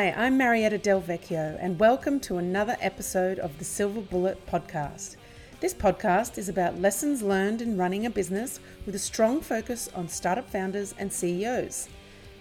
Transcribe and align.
Hi, 0.00 0.14
I'm 0.16 0.38
Marietta 0.38 0.78
Delvecchio, 0.78 1.58
and 1.60 1.78
welcome 1.78 2.20
to 2.20 2.38
another 2.38 2.74
episode 2.80 3.38
of 3.38 3.58
the 3.58 3.66
Silver 3.66 4.00
Bullet 4.00 4.46
podcast. 4.46 5.16
This 5.60 5.74
podcast 5.74 6.38
is 6.38 6.48
about 6.48 6.80
lessons 6.80 7.20
learned 7.20 7.60
in 7.60 7.76
running 7.76 8.06
a 8.06 8.10
business 8.10 8.60
with 8.86 8.94
a 8.94 8.98
strong 8.98 9.42
focus 9.42 9.90
on 9.94 10.08
startup 10.08 10.48
founders 10.48 10.94
and 10.96 11.12
CEOs. 11.12 11.90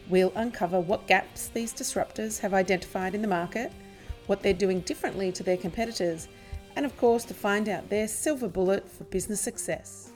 We'll 0.08 0.32
uncover 0.38 0.80
what 0.80 1.06
gaps 1.06 1.50
these 1.50 1.74
disruptors 1.74 2.40
have 2.40 2.54
identified 2.54 3.14
in 3.14 3.22
the 3.22 3.28
market, 3.28 3.74
what 4.28 4.42
they're 4.42 4.54
doing 4.54 4.80
differently 4.80 5.30
to 5.34 5.44
their 5.44 5.58
competitors, 5.58 6.30
and 6.78 6.86
of 6.86 6.96
course, 6.96 7.26
to 7.26 7.34
find 7.34 7.68
out 7.68 7.90
their 7.90 8.08
silver 8.08 8.48
bullet 8.48 8.90
for 8.90 9.04
business 9.04 9.42
success. 9.42 10.14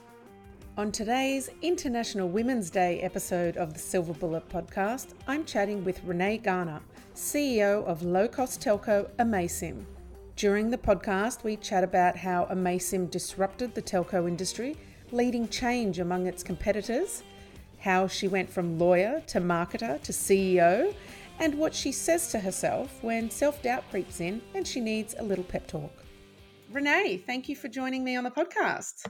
On 0.77 0.93
today's 0.93 1.49
International 1.61 2.29
Women's 2.29 2.69
Day 2.69 3.01
episode 3.01 3.57
of 3.57 3.73
the 3.73 3.79
Silver 3.79 4.13
Bullet 4.13 4.47
podcast, 4.47 5.07
I'm 5.27 5.43
chatting 5.43 5.83
with 5.83 6.03
Renee 6.05 6.37
Garner, 6.37 6.79
CEO 7.15 7.85
of 7.85 8.03
low 8.03 8.27
cost 8.27 8.61
telco 8.61 9.09
Amaysim. 9.17 9.85
During 10.35 10.71
the 10.71 10.77
podcast, 10.77 11.43
we 11.43 11.57
chat 11.57 11.83
about 11.83 12.17
how 12.17 12.45
Amaysim 12.45 13.09
disrupted 13.09 13.75
the 13.75 13.81
telco 13.81 14.27
industry, 14.27 14.75
leading 15.11 15.47
change 15.47 15.99
among 15.99 16.25
its 16.25 16.41
competitors, 16.41 17.23
how 17.79 18.07
she 18.07 18.27
went 18.27 18.49
from 18.49 18.79
lawyer 18.79 19.21
to 19.27 19.39
marketer 19.39 20.01
to 20.01 20.11
CEO, 20.11 20.93
and 21.39 21.55
what 21.55 21.73
she 21.73 21.91
says 21.91 22.31
to 22.31 22.39
herself 22.39 23.03
when 23.03 23.29
self 23.29 23.61
doubt 23.61 23.83
creeps 23.91 24.19
in 24.19 24.41
and 24.55 24.67
she 24.67 24.79
needs 24.79 25.15
a 25.19 25.23
little 25.23 25.43
pep 25.43 25.67
talk. 25.67 25.91
Renee, 26.71 27.17
thank 27.17 27.47
you 27.47 27.55
for 27.55 27.67
joining 27.67 28.03
me 28.03 28.15
on 28.15 28.23
the 28.23 28.31
podcast. 28.31 29.05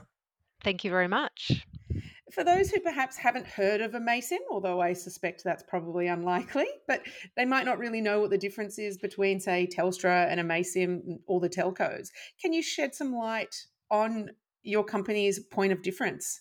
Thank 0.62 0.84
you 0.84 0.90
very 0.90 1.08
much. 1.08 1.66
For 2.34 2.42
those 2.42 2.68
who 2.68 2.80
perhaps 2.80 3.16
haven't 3.16 3.46
heard 3.46 3.80
of 3.80 3.92
Amaysim, 3.92 4.40
although 4.50 4.80
I 4.80 4.92
suspect 4.92 5.44
that's 5.44 5.62
probably 5.62 6.08
unlikely, 6.08 6.66
but 6.88 7.02
they 7.36 7.44
might 7.44 7.64
not 7.64 7.78
really 7.78 8.00
know 8.00 8.18
what 8.20 8.30
the 8.30 8.38
difference 8.38 8.76
is 8.76 8.98
between, 8.98 9.38
say, 9.38 9.68
Telstra 9.68 10.26
and 10.28 10.40
Amaysim 10.40 11.20
or 11.28 11.38
the 11.38 11.48
telcos. 11.48 12.08
Can 12.42 12.52
you 12.52 12.60
shed 12.60 12.92
some 12.92 13.14
light 13.14 13.54
on 13.88 14.30
your 14.64 14.82
company's 14.82 15.38
point 15.38 15.72
of 15.72 15.82
difference? 15.82 16.40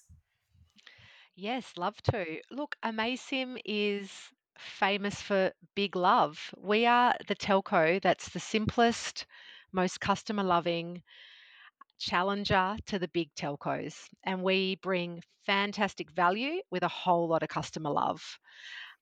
Yes, 1.36 1.72
love 1.78 2.02
to. 2.12 2.40
Look, 2.50 2.76
Amaysim 2.84 3.60
is 3.64 4.10
famous 4.58 5.22
for 5.22 5.52
big 5.76 5.96
love. 5.96 6.40
We 6.58 6.88
are 6.88 7.16
the 7.28 7.36
telco 7.36 8.02
that's 8.02 8.30
the 8.30 8.40
simplest, 8.40 9.28
most 9.72 10.00
customer 10.00 10.44
loving, 10.44 11.04
challenger 12.04 12.76
to 12.88 13.00
the 13.00 13.08
big 13.10 13.30
telcos. 13.36 13.96
And 14.24 14.44
we 14.44 14.78
bring 14.82 15.22
fantastic 15.46 16.12
value 16.12 16.62
with 16.72 16.84
a 16.84 16.88
whole 16.88 17.28
lot 17.28 17.44
of 17.44 17.50
customer 17.50 17.90
love. 17.90 18.22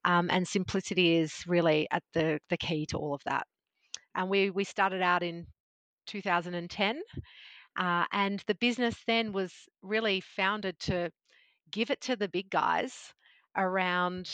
Um, 0.04 0.30
and 0.30 0.46
simplicity 0.46 1.16
is 1.16 1.32
really 1.46 1.86
at 1.90 2.02
the, 2.14 2.40
the 2.50 2.56
key 2.56 2.86
to 2.86 2.98
all 2.98 3.14
of 3.14 3.22
that. 3.24 3.46
And 4.14 4.28
we, 4.28 4.50
we 4.50 4.64
started 4.64 5.02
out 5.02 5.22
in 5.22 5.46
2010. 6.06 7.00
Uh, 7.78 8.04
and 8.12 8.42
the 8.46 8.54
business 8.56 8.96
then 9.06 9.32
was 9.32 9.52
really 9.82 10.20
founded 10.20 10.78
to 10.80 11.10
give 11.70 11.90
it 11.90 12.00
to 12.02 12.16
the 12.16 12.28
big 12.28 12.50
guys 12.50 12.92
around 13.56 14.28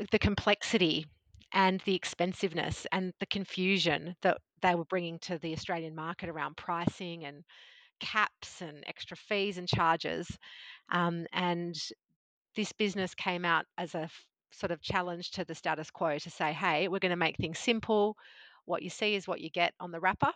uh, 0.00 0.04
the 0.10 0.18
complexity 0.18 1.06
and 1.52 1.80
the 1.84 1.94
expensiveness 1.94 2.86
and 2.92 3.12
the 3.20 3.26
confusion 3.26 4.16
that 4.22 4.38
they 4.62 4.74
were 4.74 4.84
bringing 4.84 5.18
to 5.20 5.38
the 5.38 5.52
Australian 5.52 5.94
market 5.94 6.28
around 6.28 6.56
pricing 6.56 7.24
and 7.24 7.44
caps 8.00 8.60
and 8.60 8.82
extra 8.86 9.16
fees 9.16 9.58
and 9.58 9.68
charges. 9.68 10.28
Um, 10.90 11.26
and 11.32 11.74
this 12.56 12.72
business 12.72 13.14
came 13.14 13.44
out 13.44 13.64
as 13.78 13.94
a 13.94 14.02
f- 14.02 14.26
sort 14.50 14.72
of 14.72 14.82
challenge 14.82 15.30
to 15.32 15.44
the 15.44 15.54
status 15.54 15.90
quo 15.90 16.18
to 16.18 16.30
say, 16.30 16.52
hey, 16.52 16.88
we're 16.88 16.98
going 16.98 17.10
to 17.10 17.16
make 17.16 17.36
things 17.36 17.58
simple. 17.58 18.16
What 18.64 18.82
you 18.82 18.90
see 18.90 19.14
is 19.14 19.28
what 19.28 19.40
you 19.40 19.50
get 19.50 19.72
on 19.80 19.90
the 19.90 20.00
wrapper. 20.00 20.32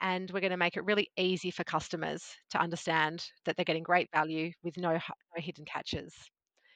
And 0.00 0.30
we're 0.30 0.40
going 0.40 0.50
to 0.50 0.56
make 0.56 0.76
it 0.76 0.84
really 0.84 1.10
easy 1.16 1.50
for 1.50 1.62
customers 1.64 2.24
to 2.50 2.60
understand 2.60 3.24
that 3.44 3.56
they're 3.56 3.64
getting 3.64 3.84
great 3.84 4.10
value 4.12 4.50
with 4.64 4.76
no, 4.76 4.92
no 4.92 5.00
hidden 5.36 5.64
catches. 5.64 6.12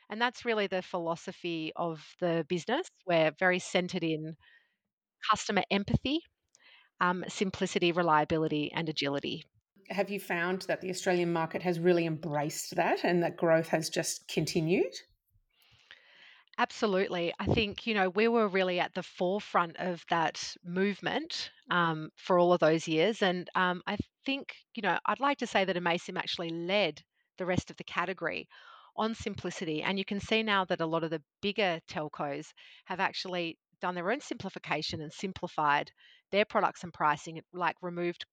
And 0.08 0.20
that's 0.20 0.44
really 0.44 0.68
the 0.68 0.82
philosophy 0.82 1.72
of 1.74 2.00
the 2.20 2.46
business. 2.48 2.86
We're 3.06 3.32
very 3.38 3.58
centered 3.58 4.04
in 4.04 4.36
customer 5.28 5.64
empathy, 5.70 6.20
um, 7.00 7.24
simplicity, 7.28 7.92
reliability, 7.92 8.72
and 8.74 8.88
agility. 8.88 9.44
Have 9.90 10.10
you 10.10 10.18
found 10.18 10.62
that 10.62 10.80
the 10.80 10.90
Australian 10.90 11.32
market 11.32 11.62
has 11.62 11.78
really 11.78 12.06
embraced 12.06 12.74
that 12.76 13.04
and 13.04 13.22
that 13.22 13.36
growth 13.36 13.68
has 13.68 13.88
just 13.88 14.26
continued? 14.28 14.92
Absolutely. 16.58 17.34
I 17.38 17.46
think, 17.46 17.86
you 17.86 17.94
know, 17.94 18.08
we 18.08 18.28
were 18.28 18.48
really 18.48 18.80
at 18.80 18.94
the 18.94 19.02
forefront 19.02 19.76
of 19.78 20.02
that 20.08 20.56
movement 20.64 21.50
um, 21.70 22.08
for 22.16 22.38
all 22.38 22.54
of 22.54 22.60
those 22.60 22.88
years. 22.88 23.20
And 23.20 23.48
um, 23.54 23.82
I 23.86 23.98
think, 24.24 24.54
you 24.74 24.82
know, 24.82 24.98
I'd 25.04 25.20
like 25.20 25.38
to 25.38 25.46
say 25.46 25.66
that 25.66 25.76
Amaysim 25.76 26.16
actually 26.16 26.48
led 26.48 27.02
the 27.36 27.44
rest 27.44 27.70
of 27.70 27.76
the 27.76 27.84
category 27.84 28.48
on 28.96 29.14
simplicity. 29.14 29.82
And 29.82 29.98
you 29.98 30.04
can 30.06 30.18
see 30.18 30.42
now 30.42 30.64
that 30.64 30.80
a 30.80 30.86
lot 30.86 31.04
of 31.04 31.10
the 31.10 31.22
bigger 31.42 31.78
telcos 31.90 32.46
have 32.86 33.00
actually 33.00 33.58
done 33.82 33.94
their 33.94 34.10
own 34.10 34.22
simplification 34.22 35.02
and 35.02 35.12
simplified 35.12 35.90
their 36.32 36.44
products 36.44 36.82
and 36.84 36.92
pricing, 36.92 37.40
like 37.52 37.76
removed 37.82 38.26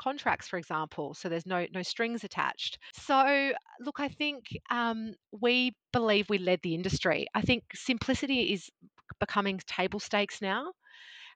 contracts, 0.00 0.48
for 0.48 0.58
example, 0.58 1.14
so 1.14 1.28
there's 1.28 1.46
no 1.46 1.66
no 1.74 1.82
strings 1.82 2.24
attached. 2.24 2.78
So, 2.94 3.52
look, 3.80 4.00
I 4.00 4.08
think 4.08 4.44
um, 4.70 5.14
we 5.30 5.74
believe 5.92 6.28
we 6.30 6.38
led 6.38 6.60
the 6.62 6.74
industry. 6.74 7.26
I 7.34 7.42
think 7.42 7.64
simplicity 7.74 8.52
is 8.52 8.70
becoming 9.18 9.60
table 9.66 10.00
stakes 10.00 10.40
now. 10.40 10.72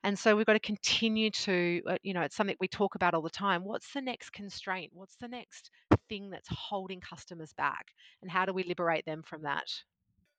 And 0.03 0.19
so 0.19 0.37
we've 0.37 0.47
got 0.47 0.53
to 0.53 0.61
continue 0.61 1.31
to, 1.31 1.81
uh, 1.89 1.97
you 2.03 2.13
know, 2.13 2.21
it's 2.21 2.37
something 2.37 2.57
we 2.61 2.69
talk 2.69 2.95
about 2.95 3.15
all 3.15 3.23
the 3.23 3.31
time. 3.31 3.65
What's 3.65 3.91
the 3.93 4.03
next 4.03 4.31
constraint? 4.33 4.91
What's 4.95 5.17
the 5.17 5.29
next 5.29 5.71
thing 6.11 6.29
that's 6.31 6.49
holding 6.51 7.01
customers 7.01 7.55
back? 7.57 7.87
And 8.21 8.31
how 8.31 8.45
do 8.45 8.53
we 8.53 8.65
liberate 8.65 9.07
them 9.07 9.23
from 9.23 9.43
that? 9.43 9.65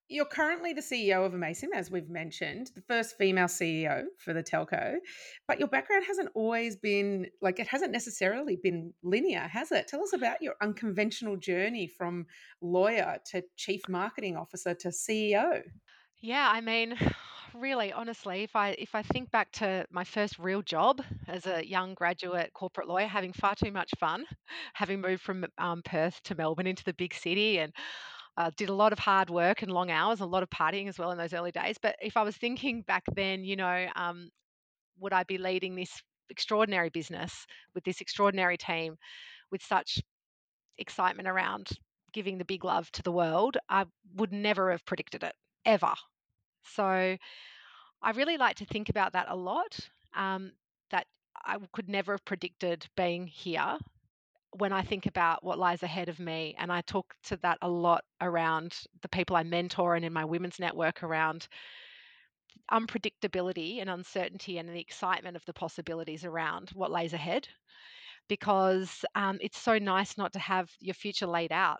You're 0.07 0.25
currently 0.25 0.73
the 0.73 0.81
CEO 0.81 1.25
of 1.25 1.33
Amaysim, 1.33 1.69
as 1.73 1.89
we've 1.89 2.09
mentioned, 2.09 2.69
the 2.75 2.81
first 2.81 3.17
female 3.17 3.47
CEO 3.47 4.03
for 4.19 4.33
the 4.33 4.43
telco. 4.43 4.97
But 5.47 5.57
your 5.57 5.67
background 5.67 6.05
hasn't 6.05 6.29
always 6.35 6.75
been 6.75 7.27
like 7.41 7.59
it 7.59 7.67
hasn't 7.67 7.91
necessarily 7.91 8.59
been 8.61 8.93
linear, 9.01 9.47
has 9.51 9.71
it? 9.71 9.87
Tell 9.87 10.03
us 10.03 10.13
about 10.13 10.41
your 10.41 10.53
unconventional 10.61 11.37
journey 11.37 11.87
from 11.87 12.27
lawyer 12.61 13.17
to 13.31 13.43
chief 13.57 13.81
marketing 13.89 14.37
officer 14.37 14.75
to 14.75 14.89
CEO. 14.89 15.63
Yeah, 16.21 16.49
I 16.51 16.61
mean, 16.61 16.95
really, 17.55 17.91
honestly, 17.91 18.43
if 18.43 18.55
I 18.55 18.69
if 18.77 18.95
I 18.95 19.01
think 19.01 19.31
back 19.31 19.51
to 19.53 19.85
my 19.91 20.03
first 20.03 20.37
real 20.39 20.61
job 20.61 21.01
as 21.27 21.45
a 21.45 21.65
young 21.65 21.93
graduate 21.93 22.51
corporate 22.53 22.87
lawyer, 22.87 23.07
having 23.07 23.33
far 23.33 23.55
too 23.55 23.71
much 23.71 23.91
fun, 23.99 24.25
having 24.73 25.01
moved 25.01 25.21
from 25.23 25.45
um, 25.57 25.81
Perth 25.83 26.21
to 26.23 26.35
Melbourne 26.35 26.67
into 26.67 26.83
the 26.83 26.93
big 26.93 27.13
city, 27.13 27.59
and 27.59 27.73
uh, 28.37 28.51
did 28.57 28.69
a 28.69 28.73
lot 28.73 28.91
of 28.93 28.99
hard 28.99 29.29
work 29.29 29.61
and 29.61 29.71
long 29.71 29.89
hours, 29.89 30.19
a 30.19 30.25
lot 30.25 30.43
of 30.43 30.49
partying 30.49 30.87
as 30.87 30.99
well 30.99 31.11
in 31.11 31.17
those 31.17 31.33
early 31.33 31.51
days. 31.51 31.77
But 31.81 31.95
if 32.01 32.17
I 32.17 32.23
was 32.23 32.35
thinking 32.35 32.81
back 32.81 33.03
then, 33.15 33.43
you 33.43 33.55
know, 33.55 33.87
um, 33.95 34.29
would 34.99 35.13
I 35.13 35.23
be 35.23 35.37
leading 35.37 35.75
this 35.75 36.01
extraordinary 36.29 36.89
business 36.89 37.45
with 37.73 37.83
this 37.83 38.01
extraordinary 38.01 38.57
team, 38.57 38.95
with 39.51 39.61
such 39.63 39.99
excitement 40.77 41.27
around 41.27 41.69
giving 42.13 42.37
the 42.37 42.45
big 42.45 42.65
love 42.65 42.91
to 42.91 43.03
the 43.03 43.11
world? 43.11 43.57
I 43.69 43.85
would 44.15 44.33
never 44.33 44.71
have 44.71 44.85
predicted 44.85 45.23
it 45.23 45.33
ever. 45.65 45.93
So 46.63 46.83
I 48.01 48.11
really 48.15 48.37
like 48.37 48.57
to 48.57 48.65
think 48.65 48.89
about 48.89 49.13
that 49.13 49.27
a 49.29 49.35
lot. 49.35 49.77
Um, 50.13 50.51
that 50.91 51.07
I 51.45 51.57
could 51.73 51.89
never 51.89 52.13
have 52.13 52.25
predicted 52.25 52.85
being 52.95 53.27
here 53.27 53.77
when 54.57 54.71
I 54.71 54.81
think 54.81 55.05
about 55.05 55.43
what 55.43 55.59
lies 55.59 55.83
ahead 55.83 56.09
of 56.09 56.19
me. 56.19 56.55
And 56.57 56.71
I 56.71 56.81
talk 56.81 57.13
to 57.25 57.37
that 57.37 57.57
a 57.61 57.69
lot 57.69 58.03
around 58.21 58.75
the 59.01 59.09
people 59.09 59.35
I 59.35 59.43
mentor 59.43 59.95
and 59.95 60.05
in 60.05 60.13
my 60.13 60.25
women's 60.25 60.59
network 60.59 61.03
around 61.03 61.47
unpredictability 62.71 63.81
and 63.81 63.89
uncertainty 63.89 64.57
and 64.57 64.67
the 64.69 64.79
excitement 64.79 65.35
of 65.35 65.45
the 65.45 65.53
possibilities 65.53 66.23
around 66.23 66.69
what 66.73 66.91
lays 66.91 67.13
ahead. 67.13 67.47
Because 68.27 69.05
um, 69.13 69.37
it's 69.41 69.59
so 69.59 69.77
nice 69.77 70.17
not 70.17 70.33
to 70.33 70.39
have 70.39 70.69
your 70.79 70.95
future 70.95 71.27
laid 71.27 71.51
out 71.51 71.79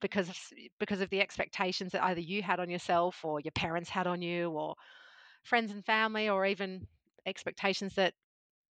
because 0.00 0.28
of, 0.28 0.36
because 0.78 1.00
of 1.00 1.10
the 1.10 1.20
expectations 1.20 1.92
that 1.92 2.04
either 2.04 2.20
you 2.20 2.42
had 2.42 2.60
on 2.60 2.68
yourself 2.68 3.24
or 3.24 3.40
your 3.40 3.52
parents 3.52 3.88
had 3.88 4.06
on 4.06 4.20
you 4.20 4.50
or 4.50 4.74
friends 5.44 5.70
and 5.72 5.84
family 5.84 6.28
or 6.28 6.44
even 6.44 6.86
expectations 7.26 7.94
that 7.94 8.14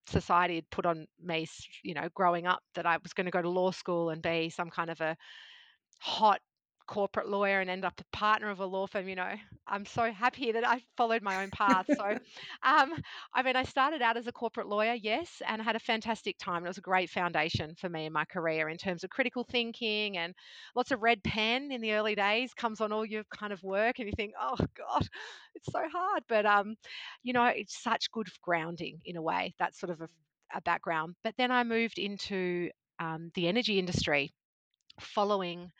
society 0.09 0.57
had 0.57 0.71
put 0.71 0.87
on 0.87 1.07
me, 1.23 1.47
you 1.83 1.95
know, 1.95 2.09
growing 2.15 2.47
up 2.47 2.63
that 2.75 2.87
I 2.87 2.99
was 3.03 3.13
going 3.13 3.27
to 3.27 3.31
go 3.31 3.43
to 3.43 3.49
law 3.51 3.71
school 3.71 4.11
and 4.11 4.23
be 4.23 4.51
some 4.51 4.71
kind 4.71 4.91
of 4.91 5.01
a 5.01 5.17
hot 6.01 6.41
corporate 6.89 7.29
lawyer 7.29 7.61
and 7.61 7.71
end 7.71 7.85
up 7.85 8.01
a 8.01 8.17
partner 8.17 8.51
of 8.51 8.61
a 8.61 8.67
law 8.67 8.87
firm, 8.87 9.09
you 9.09 9.15
know, 9.15 9.35
I'm 9.69 9.85
so 9.87 10.11
happy 10.11 10.51
that 10.53 10.67
I 10.67 10.81
followed 10.97 11.23
my 11.23 11.43
own 11.43 11.51
path. 11.51 11.87
So, 11.95 12.05
um, 12.63 12.93
I 13.35 13.43
mean, 13.45 13.55
I 13.55 13.63
started 13.63 14.03
out 14.03 14.17
as 14.17 14.27
a 14.27 14.33
corporate 14.33 14.69
lawyer, 14.69 14.95
yes, 14.95 15.43
and 15.47 15.61
I 15.61 15.65
had 15.65 15.77
a 15.77 15.81
fantastic 15.81 16.37
time. 16.39 16.65
It 16.65 16.69
was 16.69 16.79
a 16.79 16.83
great 16.83 17.11
foundation 17.11 17.75
for 17.77 17.89
me 17.89 18.07
in 18.07 18.13
my 18.13 18.25
career 18.25 18.69
in 18.69 18.79
terms 18.79 19.05
of 19.05 19.11
critical 19.11 19.45
thinking 19.45 20.17
and 20.17 20.35
lots 20.75 20.91
of 20.91 21.03
red 21.03 21.23
pen 21.23 21.71
in 21.71 21.81
the 21.81 21.93
early 21.93 22.15
days 22.15 22.55
comes 22.55 22.81
on 22.81 22.93
all 22.93 23.05
your 23.05 23.25
kind 23.37 23.53
of 23.53 23.63
work, 23.63 23.99
and 23.99 24.09
you 24.09 24.15
think, 24.17 24.33
oh 24.41 24.57
God, 24.77 25.07
it's 25.55 25.71
so 25.71 25.83
hard. 25.93 26.25
But 26.29 26.47
um, 26.47 26.75
you 27.23 27.33
know, 27.33 27.45
it's 27.47 27.81
such 27.81 28.11
good 28.11 28.29
grounding 28.43 28.99
in 29.05 29.17
a 29.17 29.23
way. 29.23 29.55
That's 29.59 29.79
sort 29.79 29.91
of 29.91 30.01
a, 30.01 30.09
a 30.55 30.63
background. 30.63 31.15
But 31.23 31.35
then 31.37 31.51
I 31.51 31.63
moved 31.65 31.99
into 31.99 32.71
um, 32.99 33.31
the 33.35 33.47
energy 33.49 33.79
industry 33.79 34.33
following 35.01 35.71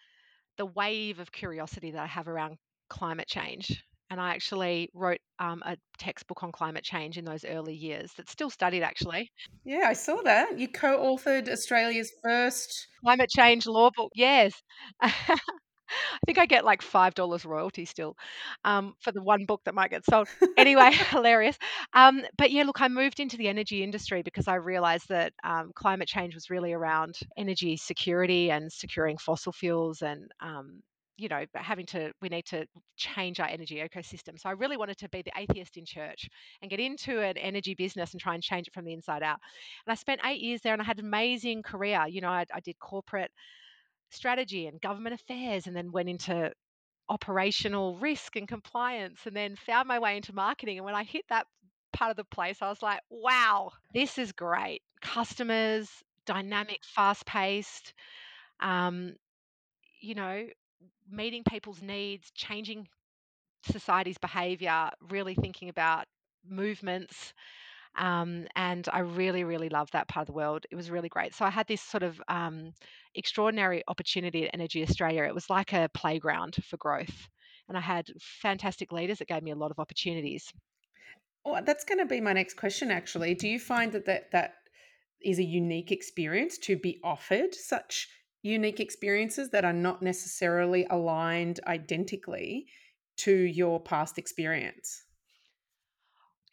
the 0.59 0.67
wave 0.67 1.21
of 1.21 1.33
curiosity 1.33 1.93
that 1.93 2.03
I 2.03 2.07
have 2.07 2.29
around 2.29 2.57
climate 2.91 3.29
change. 3.29 3.83
And 4.11 4.21
I 4.21 4.31
actually 4.31 4.89
wrote 4.95 5.21
um, 5.39 5.63
a 5.65 5.77
textbook 5.99 6.43
on 6.43 6.53
climate 6.53 6.85
change 6.85 7.19
in 7.19 7.25
those 7.25 7.45
early 7.45 7.75
years 7.75 8.11
that's 8.17 8.33
still 8.33 8.51
studied 8.51 8.83
actually. 8.83 9.31
Yeah, 9.65 9.85
I 9.87 9.93
saw 9.93 10.23
that. 10.23 10.59
You 10.59 10.69
co 10.69 10.99
authored 10.99 11.49
Australia's 11.49 12.13
first 12.23 12.89
climate 13.05 13.31
change 13.31 13.67
law 13.67 13.91
book. 13.95 14.11
Yes. 14.15 14.63
I 15.91 16.19
think 16.27 16.39
I 16.39 16.47
get 16.47 16.65
like 16.65 16.83
$5 16.83 17.45
royalty 17.45 17.85
still 17.85 18.17
um, 18.65 18.95
for 19.01 19.13
the 19.13 19.23
one 19.23 19.45
book 19.45 19.63
that 19.65 19.75
might 19.75 19.91
get 19.91 20.05
sold. 20.05 20.29
Anyway, 20.57 20.91
hilarious. 21.11 21.57
Um, 21.95 22.23
but 22.37 22.51
yeah, 22.51 22.65
look, 22.65 22.81
I 22.81 22.89
moved 22.89 23.21
into 23.21 23.37
the 23.37 23.49
energy 23.49 23.83
industry 23.85 24.23
because 24.23 24.49
I 24.49 24.57
realized 24.57 25.09
that 25.09 25.33
um, 25.45 25.71
climate 25.75 26.09
change 26.09 26.35
was 26.35 26.51
really 26.51 26.73
around 26.73 27.19
energy 27.37 27.77
security 27.77 28.51
and 28.51 28.73
securing 28.73 29.19
fossil 29.19 29.53
fuels 29.53 30.03
and 30.03 30.31
um, 30.41 30.81
you 31.17 31.29
know, 31.29 31.45
having 31.55 31.85
to, 31.87 32.13
we 32.23 32.29
need 32.29 32.45
to 32.47 32.65
change 32.97 33.41
our 33.41 33.49
energy 33.49 33.77
ecosystem. 33.77 34.39
So 34.39 34.49
I 34.49 34.53
really 34.53 34.77
wanted 34.77 34.99
to 34.99 35.09
be 35.09 35.23
the 35.23 35.33
atheist 35.37 35.77
in 35.77 35.85
church 35.85 36.29
and 36.63 36.71
get 36.71 36.79
into 36.79 37.21
an 37.21 37.37
energy 37.37 37.75
business 37.75 38.13
and 38.13 38.21
try 38.21 38.35
and 38.35 38.43
change 38.43 38.69
it 38.69 38.75
from 38.75 38.85
the 38.85 38.93
inside 38.93 39.25
out. 39.25 39.39
And 39.85 39.93
I 39.93 39.97
spent 39.97 40.21
eight 40.25 40.41
years 40.41 40.61
there 40.63 40.73
and 40.73 40.81
I 40.81 40.85
had 40.85 41.01
an 41.01 41.07
amazing 41.07 41.65
career. 41.65 42.05
You 42.09 42.21
know, 42.21 42.29
I, 42.29 42.45
I 42.55 42.61
did 42.61 42.79
corporate 42.79 43.33
strategy 44.11 44.67
and 44.67 44.81
government 44.81 45.15
affairs 45.15 45.67
and 45.67 45.77
then 45.77 45.93
went 45.93 46.09
into 46.09 46.53
operational 47.09 47.97
risk 47.99 48.37
and 48.37 48.49
compliance 48.49 49.21
and 49.27 49.35
then 49.35 49.57
found 49.57 49.89
my 49.89 49.99
way 49.99 50.17
into 50.17 50.35
marketing. 50.35 50.79
And 50.79 50.85
when 50.85 50.95
I 50.95 51.05
hit 51.05 51.25
that 51.29 51.47
part 51.93 52.11
of 52.11 52.17
the 52.17 52.25
place, 52.25 52.59
I 52.61 52.69
was 52.69 52.83
like, 52.83 53.01
wow, 53.11 53.71
this 53.95 54.19
is 54.19 54.33
great. 54.33 54.83
Customers, 55.01 55.89
dynamic, 56.27 56.81
fast 56.85 57.25
paced, 57.27 57.95
um, 58.61 59.15
you 60.01 60.15
know, 60.15 60.47
meeting 61.11 61.43
people's 61.49 61.83
needs, 61.83 62.31
changing 62.35 62.87
society's 63.71 64.19
behavior, 64.19 64.91
really 65.11 65.35
thinking 65.35 65.69
about 65.69 66.07
movements. 66.49 67.33
Um, 67.99 68.47
and 68.55 68.89
I 68.93 69.01
really, 69.01 69.45
really 69.45 69.69
loved 69.69 69.93
that 69.93 70.09
part 70.09 70.23
of 70.23 70.27
the 70.29 70.39
world. 70.39 70.65
It 70.71 70.77
was 70.77 70.91
really 70.91 71.09
great. 71.09 71.35
So 71.35 71.45
I 71.45 71.51
had 71.51 71.67
this 71.67 71.83
sort 71.83 72.05
of 72.05 72.21
um, 72.29 72.73
extraordinary 73.15 73.83
opportunity 73.89 74.45
at 74.45 74.55
Energy 74.55 74.83
Australia. 74.83 75.25
It 75.25 75.35
was 75.35 75.51
like 75.51 75.73
a 75.73 75.91
playground 75.93 76.57
for 76.65 76.77
growth. 76.77 77.29
And 77.69 77.77
I 77.77 77.81
had 77.81 78.07
fantastic 78.21 78.93
leaders 78.93 79.19
that 79.19 79.29
gave 79.29 79.43
me 79.43 79.51
a 79.51 79.57
lot 79.57 79.71
of 79.71 79.79
opportunities. 79.79 80.51
Well, 81.45 81.63
that's 81.65 81.85
going 81.85 81.99
to 81.99 82.07
be 82.07 82.21
my 82.21 82.33
next 82.33 82.55
question, 82.55 82.91
actually. 82.91 83.35
Do 83.35 83.49
you 83.49 83.59
find 83.59 83.93
that 83.93 84.07
that, 84.07 84.31
that 84.33 84.55
is 85.23 85.39
a 85.39 85.45
unique 85.45 85.91
experience 85.91 86.57
to 86.59 86.77
be 86.77 87.01
offered 87.03 87.55
such 87.55 88.09
unique 88.43 88.81
experiences 88.81 89.51
that 89.51 89.65
are 89.65 89.73
not 89.73 90.03
necessarily 90.03 90.87
aligned 90.89 91.59
identically 91.67 92.67
to 93.19 93.33
your 93.33 93.81
past 93.81 94.19
experience? 94.19 95.05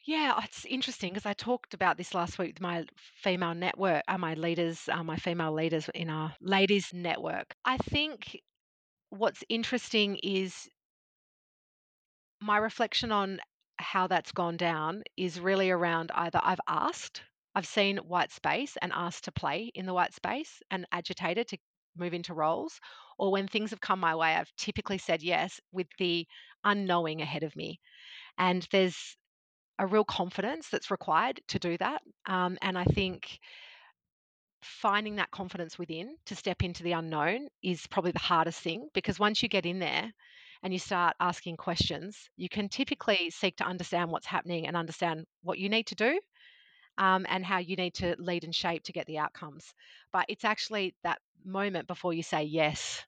Yeah, 0.06 0.40
it's 0.44 0.64
interesting 0.66 1.10
because 1.12 1.26
I 1.26 1.34
talked 1.34 1.74
about 1.74 1.98
this 1.98 2.14
last 2.14 2.38
week 2.40 2.50
with 2.54 2.62
my 2.62 2.86
female 3.16 3.54
network, 3.56 4.04
uh, 4.08 4.18
my 4.18 4.36
leaders, 4.36 4.88
uh, 4.88 5.04
my 5.04 5.18
female 5.18 5.52
leaders 5.52 5.90
in 5.94 6.10
our 6.10 6.34
ladies 6.40 6.94
network. 6.94 7.56
I 7.66 7.78
think 7.78 8.40
what's 9.10 9.44
interesting 9.50 10.18
is 10.18 10.70
my 12.42 12.58
reflection 12.58 13.12
on 13.12 13.40
how 13.78 14.08
that's 14.08 14.32
gone 14.32 14.56
down 14.58 15.04
is 15.18 15.40
really 15.40 15.70
around 15.70 16.12
either 16.16 16.40
I've 16.42 16.62
asked, 16.68 17.24
I've 17.56 17.68
seen 17.68 17.98
white 17.98 18.32
space 18.32 18.78
and 18.82 18.92
asked 18.94 19.26
to 19.26 19.32
play 19.34 19.72
in 19.76 19.86
the 19.86 19.94
white 19.94 20.14
space 20.14 20.62
and 20.72 20.86
agitated 20.94 21.48
to 21.50 21.58
move 21.98 22.14
into 22.14 22.34
roles, 22.34 22.80
or 23.18 23.32
when 23.32 23.48
things 23.48 23.72
have 23.72 23.82
come 23.82 24.00
my 24.00 24.16
way, 24.16 24.34
I've 24.36 24.54
typically 24.58 24.98
said 24.98 25.22
yes 25.24 25.60
with 25.74 25.88
the 25.98 26.26
unknowing 26.64 27.22
ahead 27.22 27.44
of 27.44 27.56
me. 27.56 27.80
And 28.38 28.68
there's 28.72 29.18
a 29.80 29.88
real 29.88 30.04
confidence 30.04 30.70
that's 30.70 30.92
required 30.92 31.42
to 31.50 31.60
do 31.60 31.78
that. 31.78 32.02
Um, 32.26 32.58
and 32.62 32.78
I 32.78 32.86
think 32.86 33.40
finding 34.62 35.18
that 35.18 35.32
confidence 35.32 35.78
within 35.78 36.16
to 36.26 36.36
step 36.36 36.64
into 36.64 36.84
the 36.84 36.94
unknown 36.94 37.48
is 37.62 37.86
probably 37.88 38.12
the 38.12 38.20
hardest 38.20 38.60
thing 38.60 38.90
because 38.94 39.20
once 39.20 39.44
you 39.44 39.50
get 39.50 39.66
in 39.66 39.80
there 39.80 40.12
and 40.64 40.74
you 40.74 40.80
start 40.80 41.16
asking 41.20 41.58
questions, 41.58 42.30
you 42.38 42.50
can 42.50 42.70
typically 42.70 43.30
seek 43.30 43.58
to 43.58 43.64
understand 43.64 44.10
what's 44.10 44.26
happening 44.26 44.66
and 44.66 44.76
understand 44.76 45.26
what 45.44 45.60
you 45.60 45.70
need 45.70 45.86
to 45.88 45.96
do 45.96 46.20
um, 46.98 47.26
and 47.30 47.46
how 47.46 47.60
you 47.60 47.76
need 47.76 47.94
to 47.94 48.16
lead 48.18 48.44
and 48.44 48.56
shape 48.56 48.84
to 48.84 48.94
get 48.94 49.06
the 49.06 49.20
outcomes. 49.20 49.74
But 50.12 50.26
it's 50.30 50.46
actually 50.46 50.96
that 51.04 51.20
moment 51.44 51.88
before 51.88 52.14
you 52.14 52.24
say 52.24 52.44
yes 52.44 53.04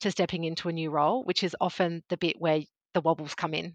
to 0.00 0.10
stepping 0.10 0.44
into 0.44 0.68
a 0.68 0.72
new 0.72 0.90
role, 0.90 1.24
which 1.24 1.42
is 1.42 1.54
often 1.60 2.02
the 2.08 2.16
bit 2.16 2.36
where 2.38 2.60
the 2.94 3.00
wobbles 3.02 3.34
come 3.34 3.54
in. 3.54 3.74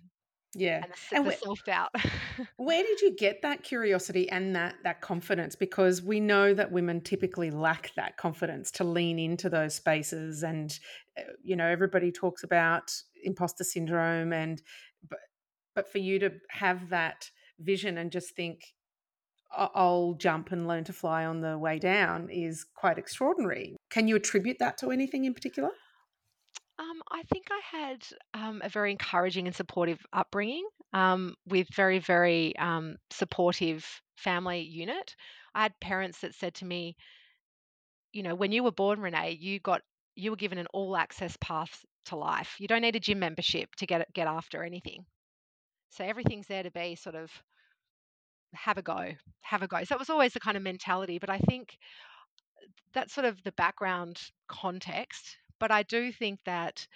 Yeah. 0.55 0.83
And 1.11 1.25
the, 1.25 1.31
and 1.31 1.39
self 1.39 1.63
doubt. 1.65 1.93
where 2.57 2.81
did 2.81 3.01
you 3.01 3.15
get 3.15 3.41
that 3.41 3.63
curiosity 3.63 4.29
and 4.29 4.55
that 4.55 4.75
that 4.83 5.01
confidence? 5.01 5.55
Because 5.55 6.01
we 6.01 6.19
know 6.19 6.53
that 6.53 6.71
women 6.71 7.01
typically 7.01 7.51
lack 7.51 7.93
that 7.95 8.17
confidence 8.17 8.71
to 8.71 8.83
lean 8.83 9.19
into 9.19 9.49
those 9.49 9.75
spaces, 9.75 10.43
and 10.43 10.77
uh, 11.17 11.23
you 11.43 11.55
know 11.55 11.67
everybody 11.67 12.11
talks 12.11 12.43
about 12.43 12.91
imposter 13.23 13.63
syndrome, 13.65 14.31
and 14.31 14.61
but 15.09 15.19
but 15.75 15.91
for 15.91 15.99
you 15.99 16.19
to 16.19 16.31
have 16.49 16.89
that 16.89 17.29
vision 17.59 17.97
and 17.97 18.11
just 18.11 18.35
think 18.35 18.73
I'll 19.57 20.15
jump 20.15 20.51
and 20.51 20.67
learn 20.67 20.83
to 20.85 20.93
fly 20.93 21.25
on 21.25 21.41
the 21.41 21.57
way 21.57 21.79
down 21.79 22.29
is 22.29 22.65
quite 22.75 22.97
extraordinary. 22.97 23.77
Can 23.89 24.07
you 24.07 24.15
attribute 24.17 24.57
that 24.59 24.77
to 24.79 24.91
anything 24.91 25.25
in 25.25 25.33
particular? 25.33 25.69
Um, 26.77 27.01
I 27.09 27.23
think 27.31 27.47
I 27.51 27.77
had 27.77 28.07
um, 28.33 28.61
a 28.63 28.69
very 28.69 28.91
encouraging 28.91 29.47
and 29.47 29.55
supportive 29.55 29.99
upbringing 30.11 30.67
um, 30.93 31.35
with 31.47 31.67
very, 31.73 31.99
very 31.99 32.55
um, 32.57 32.97
supportive 33.11 33.85
family 34.17 34.61
unit. 34.61 35.15
I 35.53 35.63
had 35.63 35.79
parents 35.79 36.19
that 36.19 36.35
said 36.35 36.55
to 36.55 36.65
me, 36.65 36.97
you 38.11 38.23
know, 38.23 38.35
when 38.35 38.51
you 38.51 38.63
were 38.63 38.71
born, 38.71 38.99
Renee, 38.99 39.37
you 39.39 39.59
got 39.59 39.81
you 40.15 40.31
were 40.31 40.37
given 40.37 40.57
an 40.57 40.67
all 40.73 40.95
access 40.95 41.37
path 41.41 41.83
to 42.05 42.15
life. 42.15 42.55
You 42.59 42.67
don't 42.67 42.81
need 42.81 42.95
a 42.95 42.99
gym 42.99 43.19
membership 43.19 43.69
to 43.77 43.85
get 43.85 44.13
get 44.13 44.27
after 44.27 44.63
anything. 44.63 45.05
So 45.89 46.03
everything's 46.03 46.47
there 46.47 46.63
to 46.63 46.71
be 46.71 46.95
sort 46.95 47.15
of 47.15 47.31
have 48.53 48.77
a 48.77 48.81
go, 48.81 49.11
have 49.41 49.61
a 49.61 49.67
go. 49.67 49.83
So 49.83 49.95
it 49.95 49.99
was 49.99 50.09
always 50.09 50.33
the 50.33 50.39
kind 50.39 50.57
of 50.57 50.63
mentality. 50.63 51.19
But 51.19 51.29
I 51.29 51.39
think 51.39 51.77
that's 52.93 53.13
sort 53.13 53.25
of 53.25 53.41
the 53.43 53.51
background 53.53 54.19
context. 54.47 55.37
But 55.59 55.71
I 55.71 55.83
do 55.83 56.11
think 56.11 56.39
that 56.45 56.87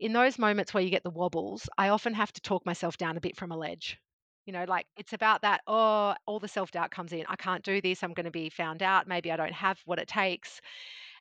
in 0.00 0.12
those 0.12 0.38
moments 0.38 0.74
where 0.74 0.82
you 0.82 0.90
get 0.90 1.02
the 1.04 1.10
wobbles, 1.10 1.68
I 1.78 1.90
often 1.90 2.14
have 2.14 2.32
to 2.32 2.40
talk 2.40 2.66
myself 2.66 2.96
down 2.98 3.16
a 3.16 3.20
bit 3.20 3.36
from 3.36 3.52
a 3.52 3.56
ledge. 3.56 3.98
You 4.46 4.52
know, 4.54 4.64
like 4.66 4.86
it's 4.96 5.12
about 5.12 5.42
that, 5.42 5.60
oh, 5.66 6.14
all 6.26 6.40
the 6.40 6.48
self 6.48 6.70
doubt 6.72 6.90
comes 6.90 7.12
in. 7.12 7.24
I 7.28 7.36
can't 7.36 7.64
do 7.64 7.80
this. 7.80 8.02
I'm 8.02 8.14
going 8.14 8.24
to 8.24 8.30
be 8.30 8.50
found 8.50 8.82
out. 8.82 9.06
Maybe 9.06 9.30
I 9.30 9.36
don't 9.36 9.52
have 9.52 9.78
what 9.84 9.98
it 10.00 10.08
takes. 10.08 10.60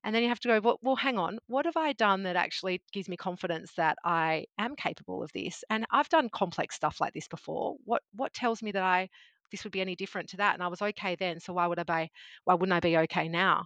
And 0.03 0.15
then 0.15 0.23
you 0.23 0.29
have 0.29 0.39
to 0.41 0.47
go, 0.47 0.59
well, 0.61 0.79
well, 0.81 0.95
hang 0.95 1.17
on, 1.17 1.39
what 1.47 1.65
have 1.65 1.75
I 1.77 1.93
done 1.93 2.23
that 2.23 2.35
actually 2.37 2.81
gives 2.93 3.09
me 3.09 3.17
confidence 3.17 3.73
that 3.75 3.97
I 4.05 4.45
am 4.57 4.75
capable 4.75 5.23
of 5.23 5.31
this? 5.33 5.63
And 5.69 5.85
I've 5.91 6.09
done 6.09 6.29
complex 6.29 6.75
stuff 6.75 7.01
like 7.01 7.13
this 7.13 7.27
before. 7.27 7.75
What 7.85 8.01
what 8.13 8.33
tells 8.33 8.63
me 8.63 8.71
that 8.71 8.83
I 8.83 9.09
this 9.51 9.63
would 9.63 9.73
be 9.73 9.81
any 9.81 9.95
different 9.95 10.29
to 10.29 10.37
that? 10.37 10.53
And 10.53 10.63
I 10.63 10.67
was 10.67 10.81
okay 10.81 11.15
then. 11.15 11.39
So 11.39 11.53
why 11.53 11.67
would 11.67 11.79
I 11.79 11.83
be 11.83 12.11
why 12.45 12.53
wouldn't 12.53 12.73
I 12.75 12.79
be 12.79 12.97
okay 12.99 13.27
now? 13.27 13.65